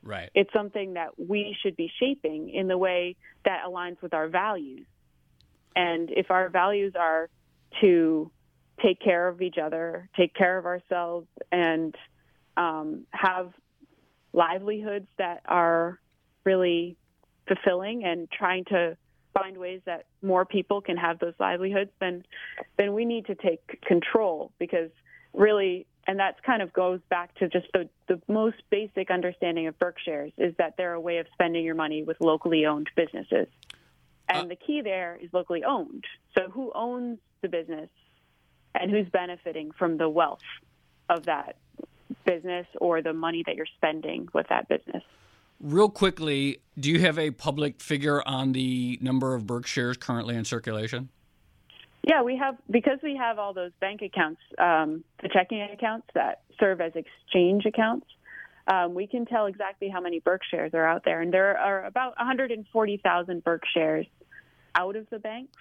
Right. 0.04 0.30
It's 0.34 0.52
something 0.54 0.94
that 0.94 1.20
we 1.20 1.56
should 1.62 1.76
be 1.76 1.92
shaping 2.00 2.50
in 2.50 2.68
the 2.68 2.78
way 2.78 3.16
that 3.46 3.64
aligns 3.68 4.02
with 4.02 4.14
our 4.14 4.28
values. 4.28 4.86
And 5.80 6.12
if 6.12 6.30
our 6.30 6.50
values 6.50 6.94
are 7.00 7.30
to 7.80 8.30
take 8.84 9.00
care 9.00 9.30
of 9.30 9.42
each 9.42 9.58
other, 9.58 10.10
take 10.18 10.36
care 10.36 10.58
of 10.58 10.66
ourselves, 10.66 11.28
and 11.54 11.96
um, 12.58 13.06
have 13.12 13.54
livelihoods 14.34 15.08
that 15.18 15.42
are 15.46 15.98
really 16.44 16.98
fulfilling 17.48 18.04
and 18.04 18.30
trying 18.30 18.66
to 18.66 18.98
find 19.34 19.58
ways 19.58 19.80
that 19.86 20.08
more 20.22 20.44
people 20.44 20.82
can 20.82 20.98
have 20.98 21.18
those 21.20 21.34
livelihoods, 21.40 21.92
then 22.02 22.24
then 22.78 22.94
we 22.94 23.06
need 23.06 23.28
to 23.28 23.36
take 23.36 23.82
control 23.82 24.52
because 24.60 24.92
really 25.34 25.86
and 26.08 26.20
that 26.20 26.44
kind 26.44 26.62
of 26.62 26.74
goes 26.74 27.00
back 27.10 27.34
to 27.36 27.48
just 27.48 27.68
the, 27.74 27.88
the 28.10 28.20
most 28.28 28.58
basic 28.70 29.12
understanding 29.12 29.68
of 29.68 29.80
Berkshares 29.80 30.34
is 30.38 30.54
that 30.58 30.76
they're 30.76 30.94
a 30.94 31.00
way 31.00 31.20
of 31.20 31.28
spending 31.34 31.64
your 31.64 31.76
money 31.76 32.04
with 32.04 32.18
locally 32.20 32.66
owned 32.66 32.90
businesses. 32.98 33.48
And 34.30 34.46
uh, 34.46 34.50
the 34.50 34.56
key 34.56 34.82
there 34.82 35.18
is 35.22 35.30
locally 35.34 35.64
owned. 35.64 36.06
So 36.38 36.50
who 36.50 36.72
owns 36.74 37.20
the 37.42 37.50
business 37.50 37.90
and 38.76 38.92
who's 38.92 39.08
benefiting 39.10 39.72
from 39.72 39.98
the 39.98 40.08
wealth 40.08 40.40
of 41.10 41.26
that 41.26 41.58
business 42.26 42.68
or 42.80 43.02
the 43.02 43.14
money 43.14 43.44
that 43.46 43.56
you're 43.56 43.66
spending 43.78 44.28
with 44.34 44.48
that 44.50 44.68
business. 44.68 45.04
Real 45.60 45.90
quickly, 45.90 46.62
do 46.80 46.90
you 46.90 47.00
have 47.00 47.20
a 47.20 47.32
public 47.32 47.82
figure 47.82 48.26
on 48.26 48.54
the 48.54 48.98
number 49.02 49.36
of 49.36 49.44
Berkshares 49.44 50.00
currently 50.00 50.36
in 50.36 50.46
circulation? 50.46 51.10
Yeah, 52.08 52.24
we 52.24 52.38
have 52.38 52.56
because 52.72 53.00
we 53.04 53.18
have 53.18 53.40
all 53.40 53.54
those 53.54 53.72
bank 53.82 54.02
accounts, 54.02 54.40
um, 54.58 55.04
the 55.22 55.28
checking 55.28 55.62
accounts 55.62 56.08
that 56.16 56.44
serve 56.60 56.80
as 56.80 56.94
exchange 56.96 57.66
accounts. 57.66 58.08
Um, 58.68 58.94
we 58.94 59.06
can 59.06 59.26
tell 59.26 59.48
exactly 59.48 59.90
how 59.90 60.00
many 60.00 60.22
Berkshares 60.22 60.74
are 60.74 60.88
out 60.88 61.04
there, 61.04 61.22
and 61.22 61.34
there 61.34 61.58
are 61.58 61.86
about 61.86 62.16
140,000 62.18 63.44
Berkshares 63.44 64.08
out 64.76 64.96
of 64.96 65.10
the 65.10 65.20
banks 65.20 65.58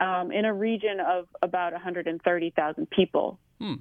um, 0.00 0.30
in 0.32 0.44
a 0.44 0.52
region 0.52 1.00
of 1.00 1.26
about 1.42 1.72
130,000 1.72 2.90
people. 2.90 3.38
Hmm. 3.60 3.74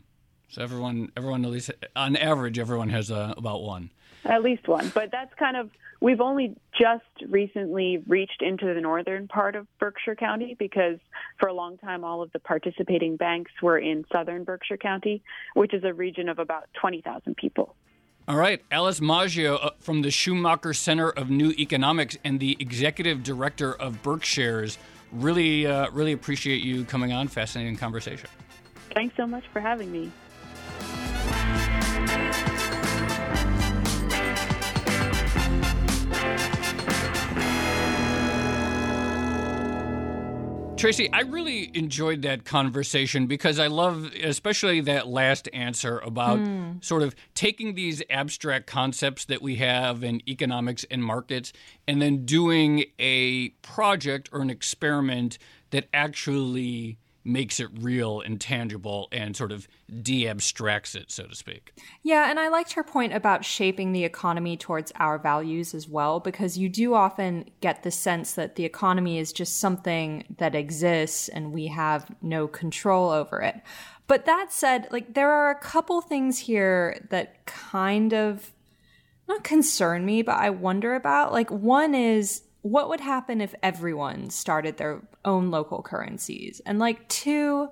So 0.49 0.61
everyone, 0.61 1.11
everyone 1.17 1.43
at 1.43 1.51
least 1.51 1.71
on 1.95 2.15
average, 2.15 2.57
everyone 2.57 2.89
has 2.89 3.11
uh, 3.11 3.33
about 3.37 3.63
one. 3.63 3.91
At 4.25 4.43
least 4.43 4.67
one, 4.67 4.91
but 4.93 5.11
that's 5.11 5.33
kind 5.35 5.55
of 5.55 5.69
we've 6.01 6.21
only 6.21 6.55
just 6.77 7.03
recently 7.27 8.03
reached 8.07 8.41
into 8.41 8.73
the 8.73 8.81
northern 8.81 9.27
part 9.27 9.55
of 9.55 9.67
Berkshire 9.79 10.15
County 10.15 10.55
because 10.57 10.97
for 11.39 11.47
a 11.47 11.53
long 11.53 11.77
time 11.77 12.03
all 12.03 12.21
of 12.21 12.31
the 12.33 12.39
participating 12.39 13.15
banks 13.15 13.51
were 13.61 13.77
in 13.77 14.05
southern 14.11 14.43
Berkshire 14.43 14.77
County, 14.77 15.23
which 15.53 15.73
is 15.73 15.83
a 15.83 15.93
region 15.93 16.29
of 16.29 16.39
about 16.39 16.67
20,000 16.79 17.35
people. 17.35 17.75
All 18.29 18.35
right, 18.35 18.61
Alice 18.71 18.99
Maggio 18.99 19.55
uh, 19.55 19.69
from 19.79 20.01
the 20.01 20.11
Schumacher 20.11 20.73
Center 20.73 21.09
of 21.11 21.29
New 21.29 21.51
Economics 21.51 22.17
and 22.25 22.41
the 22.41 22.57
executive 22.59 23.23
director 23.23 23.73
of 23.73 24.03
Berkshares. 24.03 24.77
Really, 25.13 25.65
uh, 25.65 25.89
really 25.91 26.11
appreciate 26.11 26.61
you 26.61 26.83
coming 26.83 27.13
on. 27.13 27.29
Fascinating 27.29 27.77
conversation. 27.77 28.29
Thanks 28.93 29.15
so 29.15 29.25
much 29.25 29.45
for 29.53 29.61
having 29.61 29.93
me. 29.93 30.11
Tracy, 40.77 41.11
I 41.11 41.21
really 41.21 41.71
enjoyed 41.75 42.21
that 42.21 42.45
conversation 42.45 43.25
because 43.25 43.57
I 43.57 43.65
love, 43.65 44.11
especially 44.23 44.79
that 44.81 45.07
last 45.07 45.49
answer 45.51 45.97
about 45.97 46.37
mm. 46.37 46.85
sort 46.85 47.01
of 47.01 47.15
taking 47.33 47.73
these 47.73 48.03
abstract 48.11 48.67
concepts 48.67 49.25
that 49.25 49.41
we 49.41 49.55
have 49.55 50.03
in 50.03 50.21
economics 50.29 50.85
and 50.91 51.03
markets 51.03 51.51
and 51.87 51.99
then 51.99 52.25
doing 52.25 52.85
a 52.99 53.49
project 53.63 54.29
or 54.31 54.41
an 54.41 54.51
experiment 54.51 55.39
that 55.71 55.87
actually 55.95 56.99
makes 57.27 57.59
it 57.59 57.67
real 57.79 58.21
and 58.21 58.39
tangible 58.39 59.09
and 59.11 59.35
sort 59.35 59.51
of 59.51 59.67
de 60.01 60.27
abstracts 60.27 60.95
it, 60.95 61.11
so 61.11 61.25
to 61.27 61.35
speak. 61.35 61.73
Yeah, 62.01 62.29
and 62.29 62.39
I 62.39 62.47
liked 62.47 62.73
her 62.73 62.83
point 62.83 63.13
about 63.13 63.43
shaping 63.43 63.91
the 63.91 64.05
economy 64.05 64.55
towards 64.55 64.93
our 64.95 65.17
values 65.17 65.73
as 65.73 65.87
well, 65.87 66.19
because 66.19 66.57
you 66.57 66.69
do 66.69 66.93
often 66.93 67.49
get 67.61 67.83
the 67.83 67.91
sense 67.91 68.33
that 68.33 68.55
the 68.55 68.65
economy 68.65 69.19
is 69.19 69.33
just 69.33 69.59
something 69.59 70.23
that 70.37 70.55
exists 70.55 71.27
and 71.27 71.51
we 71.51 71.67
have 71.67 72.09
no 72.21 72.47
control 72.47 73.09
over 73.09 73.41
it. 73.41 73.55
But 74.07 74.25
that 74.25 74.53
said, 74.53 74.87
like, 74.89 75.13
there 75.13 75.29
are 75.29 75.51
a 75.51 75.59
couple 75.59 75.99
things 75.99 76.39
here 76.39 77.05
that 77.09 77.45
kind 77.45 78.13
of 78.13 78.53
not 79.27 79.43
concern 79.43 80.05
me, 80.05 80.21
but 80.21 80.37
I 80.37 80.49
wonder 80.49 80.95
about. 80.95 81.33
Like, 81.33 81.51
one 81.51 81.93
is 81.93 82.43
what 82.67 82.89
would 82.89 82.99
happen 82.99 83.41
if 83.41 83.55
everyone 83.63 84.29
started 84.29 84.77
their 84.77 85.01
own 85.23 85.49
local 85.49 85.81
currencies? 85.81 86.61
And 86.65 86.79
like 86.79 87.07
two, 87.07 87.69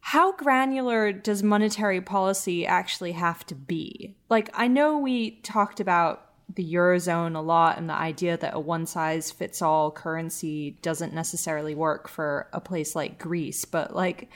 how 0.00 0.32
granular 0.32 1.12
does 1.12 1.42
monetary 1.42 2.00
policy 2.00 2.66
actually 2.66 3.12
have 3.12 3.46
to 3.46 3.54
be? 3.54 4.16
Like 4.28 4.50
I 4.52 4.68
know 4.68 4.98
we 4.98 5.40
talked 5.40 5.80
about 5.80 6.20
the 6.54 6.74
eurozone 6.74 7.34
a 7.36 7.40
lot 7.40 7.78
and 7.78 7.88
the 7.88 7.94
idea 7.94 8.36
that 8.36 8.54
a 8.54 8.60
one 8.60 8.86
size 8.86 9.30
fits 9.30 9.62
all 9.62 9.90
currency 9.90 10.78
doesn't 10.82 11.14
necessarily 11.14 11.74
work 11.74 12.06
for 12.06 12.48
a 12.52 12.60
place 12.60 12.94
like 12.94 13.18
Greece, 13.18 13.64
but 13.64 13.96
like 13.96 14.30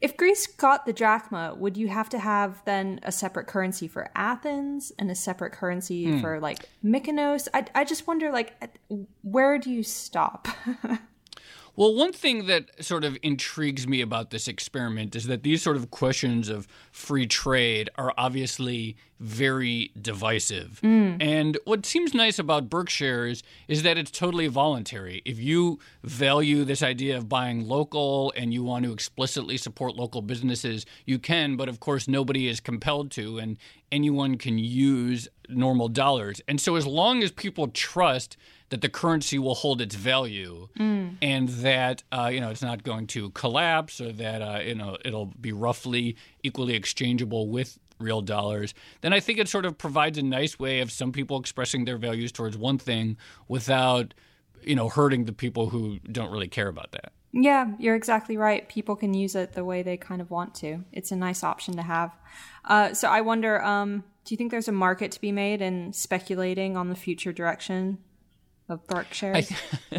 if 0.00 0.16
Greece 0.16 0.46
got 0.46 0.86
the 0.86 0.92
drachma, 0.92 1.54
would 1.56 1.76
you 1.76 1.88
have 1.88 2.08
to 2.10 2.18
have 2.18 2.62
then 2.64 3.00
a 3.02 3.10
separate 3.10 3.46
currency 3.46 3.88
for 3.88 4.10
Athens 4.14 4.92
and 4.98 5.10
a 5.10 5.14
separate 5.14 5.52
currency 5.52 6.06
mm. 6.06 6.20
for 6.20 6.40
like 6.40 6.68
Mykonos? 6.84 7.48
I, 7.52 7.66
I 7.74 7.84
just 7.84 8.06
wonder, 8.06 8.30
like, 8.30 8.54
where 9.22 9.58
do 9.58 9.70
you 9.70 9.82
stop? 9.82 10.48
Well, 11.78 11.94
one 11.94 12.12
thing 12.12 12.46
that 12.46 12.84
sort 12.84 13.04
of 13.04 13.16
intrigues 13.22 13.86
me 13.86 14.00
about 14.00 14.30
this 14.30 14.48
experiment 14.48 15.14
is 15.14 15.28
that 15.28 15.44
these 15.44 15.62
sort 15.62 15.76
of 15.76 15.92
questions 15.92 16.48
of 16.48 16.66
free 16.90 17.24
trade 17.24 17.88
are 17.94 18.12
obviously 18.18 18.96
very 19.20 19.90
divisive. 20.00 20.80
Mm. 20.82 21.20
And 21.20 21.58
what 21.64 21.84
seems 21.84 22.14
nice 22.14 22.38
about 22.38 22.70
Berkshares 22.70 23.42
is 23.66 23.82
that 23.82 23.98
it's 23.98 24.10
totally 24.10 24.46
voluntary. 24.46 25.22
If 25.24 25.38
you 25.38 25.78
value 26.04 26.64
this 26.64 26.82
idea 26.82 27.16
of 27.16 27.28
buying 27.28 27.66
local 27.66 28.32
and 28.36 28.54
you 28.54 28.62
want 28.62 28.84
to 28.84 28.92
explicitly 28.92 29.56
support 29.56 29.96
local 29.96 30.22
businesses, 30.22 30.86
you 31.04 31.18
can, 31.18 31.56
but 31.56 31.68
of 31.68 31.80
course, 31.80 32.06
nobody 32.06 32.48
is 32.48 32.60
compelled 32.60 33.10
to, 33.12 33.38
and 33.38 33.56
anyone 33.90 34.36
can 34.36 34.58
use 34.58 35.28
normal 35.48 35.88
dollars. 35.88 36.40
And 36.46 36.60
so, 36.60 36.76
as 36.76 36.86
long 36.86 37.22
as 37.22 37.32
people 37.32 37.68
trust 37.68 38.36
that 38.70 38.82
the 38.82 38.88
currency 38.88 39.38
will 39.38 39.54
hold 39.54 39.80
its 39.80 39.94
value 39.94 40.68
mm. 40.78 41.16
and 41.22 41.48
that 41.48 42.02
uh, 42.12 42.30
you 42.32 42.40
know 42.40 42.50
it's 42.50 42.62
not 42.62 42.82
going 42.82 43.06
to 43.08 43.30
collapse 43.30 44.00
or 44.00 44.12
that 44.12 44.42
uh, 44.42 44.60
you 44.60 44.74
know 44.74 44.96
it'll 45.04 45.26
be 45.26 45.52
roughly 45.52 46.16
equally 46.42 46.74
exchangeable 46.74 47.48
with 47.48 47.78
real 47.98 48.20
dollars, 48.20 48.74
then 49.00 49.12
I 49.12 49.20
think 49.20 49.38
it 49.38 49.48
sort 49.48 49.64
of 49.64 49.76
provides 49.76 50.18
a 50.18 50.22
nice 50.22 50.58
way 50.58 50.80
of 50.80 50.90
some 50.90 51.12
people 51.12 51.38
expressing 51.38 51.84
their 51.84 51.98
values 51.98 52.32
towards 52.32 52.56
one 52.56 52.78
thing 52.78 53.16
without 53.48 54.14
you 54.62 54.74
know 54.74 54.88
hurting 54.88 55.24
the 55.24 55.32
people 55.32 55.68
who 55.70 55.98
don't 56.10 56.30
really 56.30 56.48
care 56.48 56.68
about 56.68 56.92
that. 56.92 57.12
Yeah, 57.32 57.72
you're 57.78 57.94
exactly 57.94 58.36
right. 58.36 58.68
People 58.68 58.96
can 58.96 59.12
use 59.12 59.34
it 59.34 59.52
the 59.52 59.64
way 59.64 59.82
they 59.82 59.96
kind 59.96 60.20
of 60.20 60.30
want 60.30 60.54
to. 60.56 60.84
It's 60.92 61.12
a 61.12 61.16
nice 61.16 61.44
option 61.44 61.76
to 61.76 61.82
have. 61.82 62.16
Uh, 62.64 62.94
so 62.94 63.08
I 63.08 63.20
wonder, 63.20 63.62
um, 63.62 64.02
do 64.24 64.32
you 64.32 64.36
think 64.38 64.50
there's 64.50 64.68
a 64.68 64.72
market 64.72 65.12
to 65.12 65.20
be 65.20 65.30
made 65.30 65.60
in 65.60 65.92
speculating 65.92 66.76
on 66.76 66.88
the 66.88 66.94
future 66.94 67.32
direction 67.32 67.98
of 68.68 68.86
Berkshire. 68.86 69.42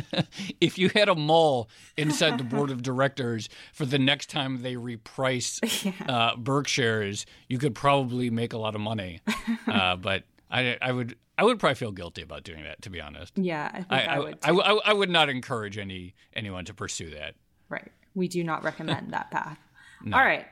if 0.62 0.77
you 0.77 0.89
had 0.89 1.10
a 1.10 1.15
mole 1.15 1.69
inside 1.97 2.38
the 2.38 2.43
board 2.43 2.69
of 2.69 2.82
directors 2.84 3.49
for 3.73 3.86
the 3.86 3.99
next 3.99 4.29
time 4.29 4.62
they 4.62 4.75
reprice 4.75 5.60
yeah. 5.86 6.13
uh, 6.13 6.36
Berkshares, 6.36 7.25
you 7.47 7.58
could 7.58 7.75
probably 7.75 8.29
make 8.29 8.53
a 8.53 8.58
lot 8.58 8.75
of 8.75 8.82
money. 8.82 9.21
Uh, 9.67 9.95
but 9.95 10.23
I, 10.49 10.77
I, 10.82 10.91
would. 10.91 11.15
I 11.38 11.43
would 11.43 11.60
probably 11.60 11.75
feel 11.75 11.91
guilty 11.91 12.21
about 12.21 12.43
doing 12.43 12.63
that, 12.63 12.82
to 12.84 12.89
be 12.89 12.99
honest. 12.99 13.38
Yeah, 13.38 13.84
I, 13.89 14.01
I, 14.01 14.05
I 14.05 14.19
would. 14.19 14.38
I, 14.43 14.51
I, 14.51 14.93
would 14.93 15.10
not 15.10 15.29
encourage 15.29 15.77
any 15.77 16.15
anyone 16.34 16.65
to 16.65 16.73
pursue 16.73 17.12
that. 17.12 17.36
Right. 17.67 17.91
We 18.15 18.27
do 18.27 18.43
not 18.43 18.63
recommend 18.63 19.13
that 19.13 19.32
path. 19.32 19.60
No. 20.03 20.17
All 20.17 20.23
right. 20.23 20.45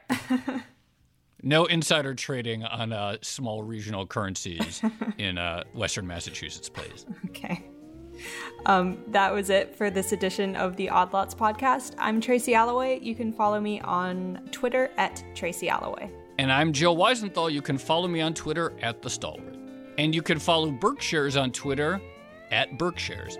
no 1.43 1.65
insider 1.65 2.13
trading 2.13 2.63
on 2.63 2.93
uh, 2.93 3.17
small 3.21 3.63
regional 3.63 4.05
currencies 4.05 4.81
in 5.17 5.37
uh, 5.37 5.63
Western 5.73 6.05
Massachusetts, 6.05 6.69
please. 6.69 7.05
Okay. 7.29 7.65
Um, 8.65 9.03
that 9.07 9.33
was 9.33 9.49
it 9.49 9.75
for 9.75 9.89
this 9.89 10.11
edition 10.11 10.55
of 10.55 10.75
the 10.75 10.89
Odd 10.89 11.13
Lots 11.13 11.33
podcast. 11.33 11.95
I'm 11.97 12.19
Tracy 12.19 12.53
Alloway. 12.53 12.99
You 13.01 13.15
can 13.15 13.31
follow 13.31 13.59
me 13.59 13.79
on 13.81 14.41
Twitter 14.51 14.89
at 14.97 15.23
Tracy 15.35 15.69
Alloway. 15.69 16.11
And 16.37 16.51
I'm 16.51 16.73
Joe 16.73 16.95
Weisenthal. 16.95 17.51
You 17.51 17.61
can 17.61 17.77
follow 17.77 18.07
me 18.07 18.21
on 18.21 18.33
Twitter 18.33 18.73
at 18.81 19.01
The 19.01 19.09
Stalwart. 19.09 19.55
And 19.97 20.13
you 20.13 20.21
can 20.21 20.37
follow 20.37 20.69
Berkshares 20.71 21.41
on 21.41 21.51
Twitter 21.51 21.99
at 22.51 22.77
Berkshares. 22.77 23.37